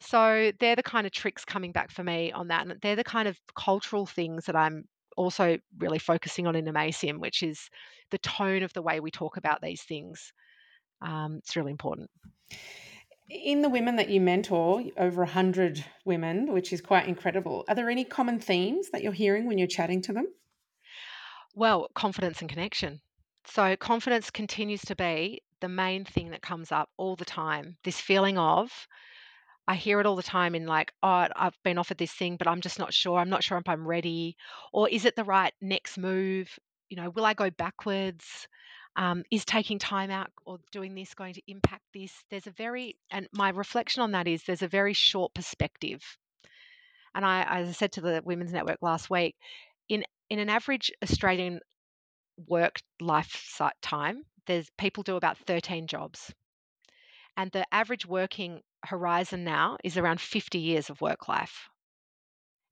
So 0.00 0.52
they're 0.60 0.76
the 0.76 0.82
kind 0.82 1.06
of 1.06 1.12
tricks 1.12 1.44
coming 1.44 1.72
back 1.72 1.90
for 1.90 2.04
me 2.04 2.32
on 2.32 2.48
that. 2.48 2.66
And 2.66 2.78
they're 2.82 2.96
the 2.96 3.04
kind 3.04 3.26
of 3.28 3.38
cultural 3.56 4.06
things 4.06 4.44
that 4.46 4.56
I'm 4.56 4.84
also 5.18 5.58
really 5.76 5.98
focusing 5.98 6.46
on 6.46 6.54
in 6.54 6.64
Amaysim, 6.66 7.18
which 7.18 7.42
is 7.42 7.68
the 8.10 8.18
tone 8.18 8.62
of 8.62 8.72
the 8.72 8.82
way 8.82 9.00
we 9.00 9.10
talk 9.10 9.36
about 9.36 9.60
these 9.60 9.82
things. 9.82 10.32
Um, 11.02 11.38
it's 11.38 11.56
really 11.56 11.72
important. 11.72 12.08
In 13.28 13.60
the 13.60 13.68
women 13.68 13.96
that 13.96 14.08
you 14.08 14.20
mentor, 14.20 14.82
over 14.96 15.22
100 15.22 15.84
women, 16.04 16.52
which 16.52 16.72
is 16.72 16.80
quite 16.80 17.08
incredible, 17.08 17.64
are 17.68 17.74
there 17.74 17.90
any 17.90 18.04
common 18.04 18.38
themes 18.38 18.90
that 18.90 19.02
you're 19.02 19.12
hearing 19.12 19.46
when 19.46 19.58
you're 19.58 19.66
chatting 19.66 20.00
to 20.02 20.12
them? 20.12 20.26
Well, 21.54 21.88
confidence 21.94 22.40
and 22.40 22.48
connection. 22.48 23.00
So, 23.44 23.76
confidence 23.76 24.30
continues 24.30 24.82
to 24.82 24.96
be 24.96 25.42
the 25.60 25.68
main 25.68 26.04
thing 26.04 26.30
that 26.30 26.42
comes 26.42 26.70
up 26.70 26.88
all 26.96 27.16
the 27.16 27.24
time. 27.24 27.76
This 27.82 28.00
feeling 28.00 28.38
of, 28.38 28.70
I 29.68 29.74
hear 29.74 30.00
it 30.00 30.06
all 30.06 30.16
the 30.16 30.22
time 30.22 30.54
in 30.54 30.66
like, 30.66 30.92
oh, 31.02 31.26
I've 31.36 31.58
been 31.62 31.76
offered 31.76 31.98
this 31.98 32.12
thing, 32.12 32.36
but 32.38 32.48
I'm 32.48 32.62
just 32.62 32.78
not 32.78 32.94
sure. 32.94 33.18
I'm 33.18 33.28
not 33.28 33.44
sure 33.44 33.58
if 33.58 33.68
I'm 33.68 33.86
ready. 33.86 34.34
Or 34.72 34.88
is 34.88 35.04
it 35.04 35.14
the 35.14 35.24
right 35.24 35.52
next 35.60 35.98
move? 35.98 36.48
You 36.88 36.96
know, 36.96 37.10
will 37.10 37.26
I 37.26 37.34
go 37.34 37.50
backwards? 37.50 38.48
Um, 38.96 39.24
is 39.30 39.44
taking 39.44 39.78
time 39.78 40.10
out 40.10 40.30
or 40.46 40.58
doing 40.72 40.94
this 40.94 41.12
going 41.12 41.34
to 41.34 41.42
impact 41.46 41.82
this? 41.92 42.12
There's 42.30 42.46
a 42.46 42.50
very, 42.52 42.96
and 43.10 43.28
my 43.30 43.50
reflection 43.50 44.02
on 44.02 44.12
that 44.12 44.26
is 44.26 44.42
there's 44.42 44.62
a 44.62 44.68
very 44.68 44.94
short 44.94 45.34
perspective. 45.34 46.02
And 47.14 47.24
I, 47.24 47.42
as 47.42 47.68
I 47.68 47.72
said 47.72 47.92
to 47.92 48.00
the 48.00 48.22
Women's 48.24 48.54
Network 48.54 48.78
last 48.80 49.10
week, 49.10 49.36
in 49.90 50.04
in 50.30 50.38
an 50.38 50.48
average 50.48 50.90
Australian 51.02 51.60
work 52.46 52.80
life 53.00 53.60
time, 53.82 54.22
there's 54.46 54.70
people 54.78 55.02
do 55.02 55.16
about 55.16 55.36
13 55.46 55.86
jobs. 55.86 56.32
And 57.36 57.50
the 57.52 57.66
average 57.72 58.06
working 58.06 58.62
horizon 58.84 59.44
now 59.44 59.76
is 59.84 59.96
around 59.96 60.20
50 60.20 60.58
years 60.58 60.90
of 60.90 61.00
work 61.00 61.28
life. 61.28 61.68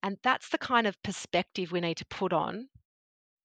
And 0.02 0.18
that's 0.22 0.48
the 0.50 0.58
kind 0.58 0.86
of 0.86 1.02
perspective 1.02 1.72
we 1.72 1.80
need 1.80 1.98
to 1.98 2.06
put 2.06 2.32
on 2.32 2.68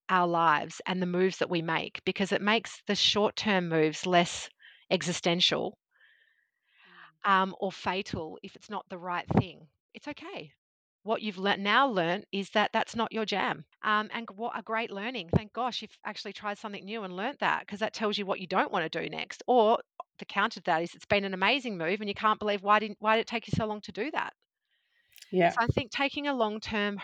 our 0.10 0.28
lives 0.28 0.82
and 0.86 1.02
the 1.02 1.06
moves 1.06 1.38
that 1.38 1.50
we 1.50 1.62
make 1.62 2.04
because 2.06 2.32
it 2.32 2.42
makes 2.42 2.82
the 2.88 2.96
short 2.96 3.36
term 3.36 3.70
moves 3.70 4.06
less 4.06 4.50
existential 4.90 5.78
um, 7.24 7.56
or 7.60 7.72
fatal 7.72 8.38
if 8.44 8.56
it's 8.56 8.70
not 8.70 8.86
the 8.90 8.98
right 8.98 9.28
thing. 9.38 9.68
It's 9.94 10.08
okay. 10.08 10.52
What 11.04 11.22
you've 11.22 11.38
le- 11.38 11.58
now 11.58 11.88
learned 11.88 12.26
is 12.32 12.50
that 12.52 12.72
that's 12.74 12.96
not 12.96 13.12
your 13.12 13.26
jam. 13.26 13.66
Um, 13.84 14.10
and 14.14 14.30
what 14.36 14.58
a 14.58 14.62
great 14.62 14.92
learning. 14.92 15.30
Thank 15.36 15.54
gosh 15.54 15.82
you've 15.82 15.98
actually 16.06 16.34
tried 16.34 16.60
something 16.60 16.86
new 16.86 17.04
and 17.04 17.16
learnt 17.16 17.40
that 17.40 17.62
because 17.62 17.80
that 17.80 17.94
tells 17.94 18.18
you 18.18 18.26
what 18.26 18.40
you 18.40 18.48
don't 18.48 18.72
want 18.72 18.92
to 18.92 19.02
do 19.02 19.10
next. 19.10 19.42
Or 19.48 19.80
the 20.22 20.26
counter 20.26 20.62
to 20.62 20.64
that 20.66 20.84
is 20.84 20.96
it's 20.96 21.06
been 21.06 21.26
an 21.26 21.34
amazing 21.34 21.78
move 21.78 22.00
and 22.00 22.08
you 22.08 22.16
can't 22.16 22.40
believe 22.40 22.64
why 22.64 22.80
didn't 22.80 22.98
why 23.00 23.16
did 23.16 23.22
it 23.22 23.28
take 23.28 23.48
you 23.48 23.54
so 23.56 23.66
long 23.66 23.82
to 23.82 23.92
do 23.92 24.10
that? 24.12 24.32
Yeah. 25.32 25.50
So 25.50 25.58
I 25.60 25.68
think 25.68 25.92
taking 25.92 26.28
a 26.28 26.34
long 26.34 26.60
term 26.60 26.98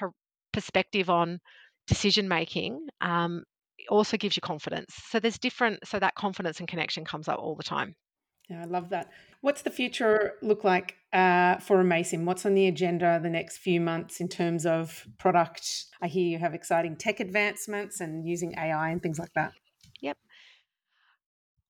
perspective 0.53 1.09
on 1.09 1.39
decision 1.87 2.27
making 2.27 2.87
um, 3.01 3.43
also 3.89 4.17
gives 4.17 4.35
you 4.35 4.41
confidence. 4.41 4.93
So 5.09 5.19
there's 5.19 5.37
different, 5.37 5.79
so 5.85 5.99
that 5.99 6.15
confidence 6.15 6.59
and 6.59 6.67
connection 6.67 7.05
comes 7.05 7.27
up 7.27 7.39
all 7.39 7.55
the 7.55 7.63
time. 7.63 7.95
Yeah, 8.49 8.61
I 8.61 8.65
love 8.65 8.89
that. 8.89 9.09
What's 9.41 9.61
the 9.61 9.69
future 9.69 10.33
look 10.41 10.63
like 10.63 10.95
uh, 11.11 11.57
for 11.57 11.83
Amaysim? 11.83 12.23
What's 12.23 12.45
on 12.45 12.53
the 12.53 12.67
agenda 12.67 13.19
the 13.21 13.29
next 13.29 13.57
few 13.57 13.81
months 13.81 14.21
in 14.21 14.29
terms 14.29 14.65
of 14.65 15.05
product? 15.17 15.85
I 16.01 16.07
hear 16.07 16.25
you 16.25 16.39
have 16.39 16.53
exciting 16.53 16.95
tech 16.95 17.19
advancements 17.19 17.99
and 17.99 18.25
using 18.25 18.53
AI 18.57 18.89
and 18.89 19.03
things 19.03 19.19
like 19.19 19.33
that. 19.35 19.51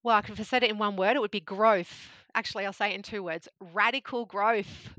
Well, 0.08 0.20
if 0.20 0.40
I 0.40 0.44
said 0.44 0.64
it 0.64 0.70
in 0.70 0.78
one 0.78 0.96
word, 0.96 1.18
it 1.18 1.20
would 1.20 1.32
be 1.32 1.42
growth. 1.42 1.94
Actually, 2.34 2.66
I'll 2.66 2.72
say 2.72 2.92
it 2.92 2.96
in 2.96 3.04
two 3.04 3.22
words 3.22 3.50
radical 3.60 4.26
growth. 4.26 4.90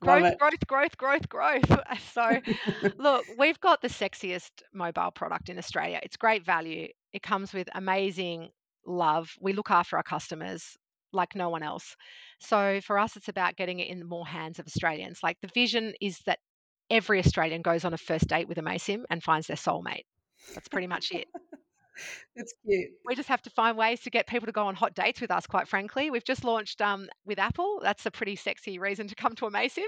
Growth, 0.00 0.36
growth, 0.38 0.66
growth, 0.66 0.98
growth, 0.98 1.28
growth. 1.28 1.70
So, 2.12 2.40
look, 2.98 3.24
we've 3.38 3.60
got 3.60 3.80
the 3.80 3.86
sexiest 3.86 4.50
mobile 4.74 5.12
product 5.12 5.50
in 5.50 5.58
Australia. 5.58 6.00
It's 6.02 6.16
great 6.16 6.44
value. 6.44 6.88
It 7.12 7.22
comes 7.22 7.52
with 7.52 7.68
amazing 7.76 8.48
love. 8.84 9.30
We 9.40 9.52
look 9.52 9.70
after 9.70 9.98
our 9.98 10.02
customers 10.02 10.76
like 11.12 11.36
no 11.36 11.48
one 11.48 11.62
else. 11.62 11.94
So, 12.40 12.80
for 12.80 12.98
us, 12.98 13.16
it's 13.16 13.28
about 13.28 13.54
getting 13.54 13.78
it 13.78 13.86
in 13.88 14.00
the 14.00 14.04
more 14.04 14.26
hands 14.26 14.58
of 14.58 14.66
Australians. 14.66 15.20
Like 15.22 15.36
the 15.42 15.50
vision 15.54 15.94
is 16.00 16.18
that 16.26 16.40
every 16.90 17.20
Australian 17.20 17.62
goes 17.62 17.84
on 17.84 17.94
a 17.94 17.98
first 17.98 18.26
date 18.26 18.48
with 18.48 18.58
a 18.58 18.62
Amaysim 18.62 19.04
and 19.10 19.22
finds 19.22 19.46
their 19.46 19.56
soulmate. 19.56 20.06
That's 20.54 20.66
pretty 20.66 20.88
much 20.88 21.12
it. 21.12 21.28
It's 22.38 22.52
cute. 22.68 22.90
We 23.06 23.14
just 23.14 23.30
have 23.30 23.40
to 23.42 23.50
find 23.50 23.78
ways 23.78 24.00
to 24.02 24.10
get 24.10 24.26
people 24.26 24.44
to 24.44 24.52
go 24.52 24.64
on 24.64 24.74
hot 24.74 24.94
dates 24.94 25.22
with 25.22 25.30
us, 25.30 25.46
quite 25.46 25.68
frankly. 25.68 26.10
We've 26.10 26.24
just 26.24 26.44
launched 26.44 26.82
um, 26.82 27.08
with 27.24 27.38
Apple. 27.38 27.80
That's 27.82 28.04
a 28.04 28.10
pretty 28.10 28.36
sexy 28.36 28.78
reason 28.78 29.08
to 29.08 29.14
come 29.14 29.34
to 29.36 29.46
Amaysim 29.46 29.86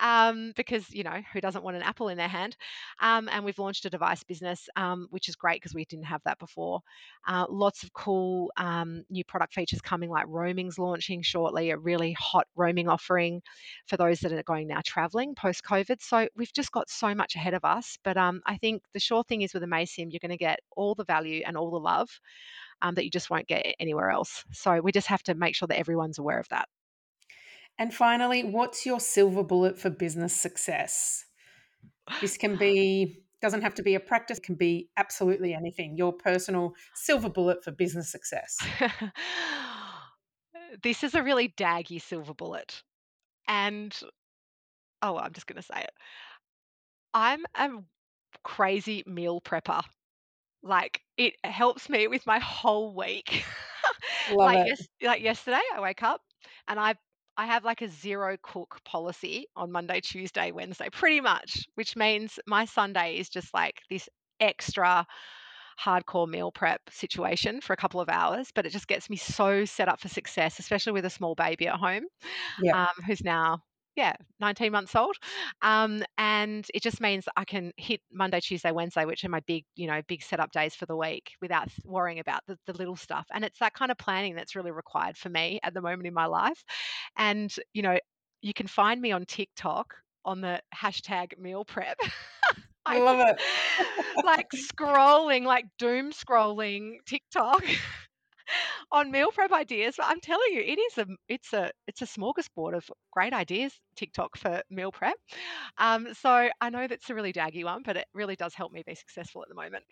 um, 0.00 0.52
because, 0.54 0.88
you 0.90 1.02
know, 1.02 1.20
who 1.32 1.40
doesn't 1.40 1.64
want 1.64 1.76
an 1.76 1.82
Apple 1.82 2.08
in 2.08 2.16
their 2.16 2.28
hand? 2.28 2.56
Um, 3.00 3.28
and 3.32 3.44
we've 3.44 3.58
launched 3.58 3.86
a 3.86 3.90
device 3.90 4.22
business, 4.22 4.68
um, 4.76 5.08
which 5.10 5.28
is 5.28 5.34
great 5.34 5.60
because 5.60 5.74
we 5.74 5.84
didn't 5.84 6.04
have 6.04 6.20
that 6.24 6.38
before. 6.38 6.80
Uh, 7.26 7.46
lots 7.48 7.82
of 7.82 7.92
cool 7.92 8.52
um, 8.56 9.02
new 9.10 9.24
product 9.24 9.54
features 9.54 9.80
coming, 9.80 10.10
like 10.10 10.26
roaming's 10.28 10.78
launching 10.78 11.22
shortly, 11.22 11.70
a 11.70 11.76
really 11.76 12.12
hot 12.12 12.46
roaming 12.54 12.88
offering 12.88 13.42
for 13.86 13.96
those 13.96 14.20
that 14.20 14.32
are 14.32 14.42
going 14.44 14.68
now 14.68 14.80
traveling 14.84 15.34
post 15.34 15.64
COVID. 15.64 16.00
So 16.00 16.28
we've 16.36 16.52
just 16.52 16.70
got 16.70 16.88
so 16.88 17.14
much 17.16 17.34
ahead 17.34 17.54
of 17.54 17.64
us. 17.64 17.98
But 18.04 18.16
um, 18.16 18.42
I 18.46 18.58
think 18.58 18.82
the 18.94 19.00
sure 19.00 19.24
thing 19.24 19.42
is 19.42 19.52
with 19.54 19.64
Amaysim, 19.64 20.06
you're 20.10 20.20
going 20.20 20.30
to 20.30 20.36
get 20.36 20.60
all 20.76 20.94
the 20.94 21.04
value 21.04 21.39
and 21.44 21.56
all 21.56 21.70
the 21.70 21.78
love 21.78 22.08
um, 22.82 22.94
that 22.94 23.04
you 23.04 23.10
just 23.10 23.30
won't 23.30 23.48
get 23.48 23.74
anywhere 23.78 24.10
else. 24.10 24.44
So 24.52 24.80
we 24.80 24.92
just 24.92 25.08
have 25.08 25.22
to 25.24 25.34
make 25.34 25.54
sure 25.54 25.68
that 25.68 25.78
everyone's 25.78 26.18
aware 26.18 26.38
of 26.38 26.48
that. 26.48 26.68
And 27.78 27.94
finally, 27.94 28.44
what's 28.44 28.84
your 28.84 29.00
silver 29.00 29.42
bullet 29.42 29.78
for 29.78 29.90
business 29.90 30.36
success? 30.36 31.24
This 32.20 32.36
can 32.36 32.56
be 32.56 33.22
doesn't 33.40 33.62
have 33.62 33.74
to 33.74 33.82
be 33.82 33.94
a 33.94 34.00
practice, 34.00 34.38
can 34.38 34.54
be 34.54 34.90
absolutely 34.98 35.54
anything. 35.54 35.96
Your 35.96 36.12
personal 36.12 36.74
silver 36.94 37.30
bullet 37.30 37.64
for 37.64 37.70
business 37.70 38.12
success. 38.12 38.58
this 40.82 41.02
is 41.02 41.14
a 41.14 41.22
really 41.22 41.48
daggy 41.48 42.02
silver 42.02 42.34
bullet. 42.34 42.82
And 43.48 43.98
oh, 45.00 45.16
I'm 45.16 45.32
just 45.32 45.46
going 45.46 45.56
to 45.56 45.62
say 45.62 45.80
it. 45.80 45.92
I'm 47.14 47.46
a 47.54 47.70
crazy 48.44 49.02
meal 49.06 49.40
prepper. 49.40 49.82
Like 50.62 51.02
it 51.16 51.34
helps 51.44 51.88
me 51.88 52.08
with 52.08 52.26
my 52.26 52.38
whole 52.38 52.94
week. 52.94 53.44
Like 54.42 54.62
yes, 54.64 54.86
like 55.02 55.22
yesterday, 55.22 55.60
I 55.74 55.80
wake 55.80 56.02
up 56.02 56.22
and 56.68 56.78
I 56.80 56.94
I 57.36 57.46
have 57.46 57.64
like 57.64 57.82
a 57.82 57.88
zero 57.88 58.36
cook 58.42 58.80
policy 58.84 59.46
on 59.56 59.72
Monday, 59.72 60.00
Tuesday, 60.00 60.50
Wednesday, 60.52 60.90
pretty 60.90 61.20
much, 61.20 61.66
which 61.74 61.96
means 61.96 62.38
my 62.46 62.64
Sunday 62.64 63.16
is 63.18 63.28
just 63.30 63.54
like 63.54 63.80
this 63.90 64.08
extra 64.40 65.06
hardcore 65.80 66.28
meal 66.28 66.52
prep 66.52 66.82
situation 66.90 67.60
for 67.60 67.72
a 67.72 67.76
couple 67.76 68.00
of 68.00 68.08
hours, 68.08 68.50
but 68.54 68.66
it 68.66 68.70
just 68.70 68.88
gets 68.88 69.08
me 69.10 69.16
so 69.16 69.64
set 69.64 69.88
up 69.88 70.00
for 70.00 70.08
success, 70.08 70.58
especially 70.58 70.92
with 70.92 71.04
a 71.04 71.10
small 71.10 71.34
baby 71.34 71.66
at 71.68 71.76
home, 71.76 72.04
Yeah. 72.56 72.74
um, 72.74 72.88
who's 73.06 73.22
now 73.24 73.60
yeah, 74.00 74.14
19 74.40 74.72
months 74.72 74.96
old. 74.96 75.14
Um, 75.60 76.02
and 76.16 76.66
it 76.72 76.82
just 76.82 77.02
means 77.02 77.26
I 77.36 77.44
can 77.44 77.70
hit 77.76 78.00
Monday, 78.10 78.40
Tuesday, 78.40 78.72
Wednesday, 78.72 79.04
which 79.04 79.24
are 79.24 79.28
my 79.28 79.40
big, 79.40 79.64
you 79.76 79.86
know, 79.86 80.00
big 80.08 80.22
setup 80.22 80.52
days 80.52 80.74
for 80.74 80.86
the 80.86 80.96
week 80.96 81.32
without 81.42 81.68
worrying 81.84 82.18
about 82.18 82.40
the, 82.46 82.58
the 82.66 82.72
little 82.72 82.96
stuff. 82.96 83.26
And 83.30 83.44
it's 83.44 83.58
that 83.58 83.74
kind 83.74 83.90
of 83.90 83.98
planning 83.98 84.34
that's 84.34 84.56
really 84.56 84.70
required 84.70 85.18
for 85.18 85.28
me 85.28 85.60
at 85.62 85.74
the 85.74 85.82
moment 85.82 86.06
in 86.06 86.14
my 86.14 86.24
life. 86.24 86.64
And, 87.18 87.54
you 87.74 87.82
know, 87.82 87.98
you 88.40 88.54
can 88.54 88.66
find 88.66 89.02
me 89.02 89.12
on 89.12 89.26
TikTok 89.26 89.94
on 90.24 90.40
the 90.40 90.62
hashtag 90.74 91.38
meal 91.38 91.66
prep. 91.66 91.98
I 92.86 93.00
love 93.00 93.20
it. 93.20 93.38
like 94.24 94.48
scrolling, 94.52 95.44
like 95.44 95.66
doom 95.78 96.12
scrolling 96.12 96.94
TikTok 97.04 97.62
on 98.92 99.10
meal 99.10 99.30
prep 99.32 99.52
ideas. 99.52 99.94
But 99.96 100.06
I'm 100.06 100.20
telling 100.20 100.52
you, 100.52 100.60
it 100.60 100.78
is 100.78 100.98
a 100.98 101.06
it's 101.28 101.52
a 101.52 101.70
it's 101.86 102.02
a 102.02 102.06
smorgasbord 102.06 102.74
of 102.76 102.90
great 103.12 103.32
ideas. 103.32 103.72
TikTok 103.96 104.36
for 104.36 104.62
meal 104.70 104.92
prep. 104.92 105.16
Um, 105.78 106.08
so 106.14 106.48
I 106.60 106.70
know 106.70 106.86
that's 106.86 107.10
a 107.10 107.14
really 107.14 107.32
daggy 107.32 107.64
one, 107.64 107.82
but 107.84 107.96
it 107.96 108.06
really 108.14 108.36
does 108.36 108.54
help 108.54 108.72
me 108.72 108.82
be 108.86 108.94
successful 108.94 109.42
at 109.42 109.48
the 109.48 109.54
moment. 109.54 109.84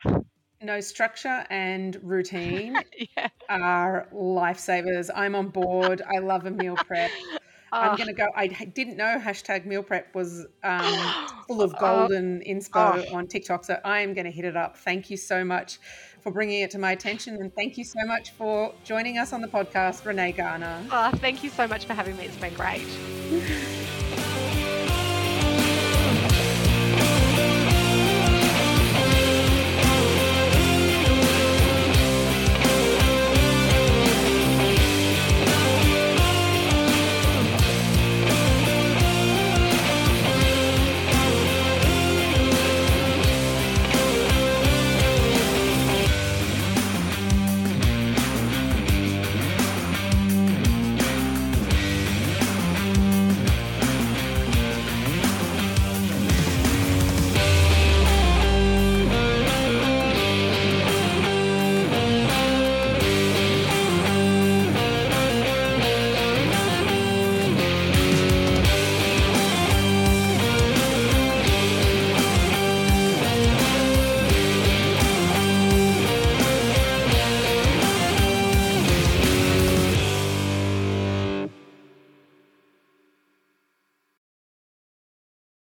No 0.60 0.80
structure 0.80 1.44
and 1.50 1.96
routine 2.02 2.76
yeah. 3.16 3.28
are 3.48 4.08
lifesavers. 4.12 5.08
I'm 5.14 5.34
on 5.34 5.48
board. 5.48 6.02
I 6.02 6.18
love 6.18 6.46
a 6.46 6.50
meal 6.50 6.74
prep. 6.74 7.10
I'm 7.70 7.92
Oh, 7.92 7.96
going 7.96 8.08
to 8.08 8.14
go. 8.14 8.28
I 8.34 8.46
didn't 8.48 8.96
know 8.96 9.18
hashtag 9.18 9.66
meal 9.66 9.82
prep 9.82 10.14
was 10.14 10.46
um, 10.64 11.14
full 11.46 11.62
of 11.62 11.74
oh, 11.76 11.80
golden 11.80 12.40
inspo 12.40 13.06
oh. 13.10 13.16
on 13.16 13.26
TikTok. 13.26 13.64
So 13.64 13.78
I 13.84 14.00
am 14.00 14.14
going 14.14 14.24
to 14.24 14.30
hit 14.30 14.44
it 14.44 14.56
up. 14.56 14.76
Thank 14.78 15.10
you 15.10 15.16
so 15.16 15.44
much 15.44 15.78
for 16.20 16.30
bringing 16.32 16.60
it 16.62 16.70
to 16.72 16.78
my 16.78 16.92
attention. 16.92 17.36
And 17.36 17.54
thank 17.54 17.78
you 17.78 17.84
so 17.84 18.04
much 18.06 18.30
for 18.32 18.74
joining 18.84 19.18
us 19.18 19.32
on 19.32 19.40
the 19.40 19.48
podcast, 19.48 20.04
Renee 20.04 20.32
Garner. 20.32 20.82
oh, 20.90 21.10
thank 21.16 21.42
you 21.42 21.50
so 21.50 21.66
much 21.66 21.86
for 21.86 21.94
having 21.94 22.16
me. 22.16 22.24
It's 22.24 22.36
been 22.36 22.54
great. 22.54 22.86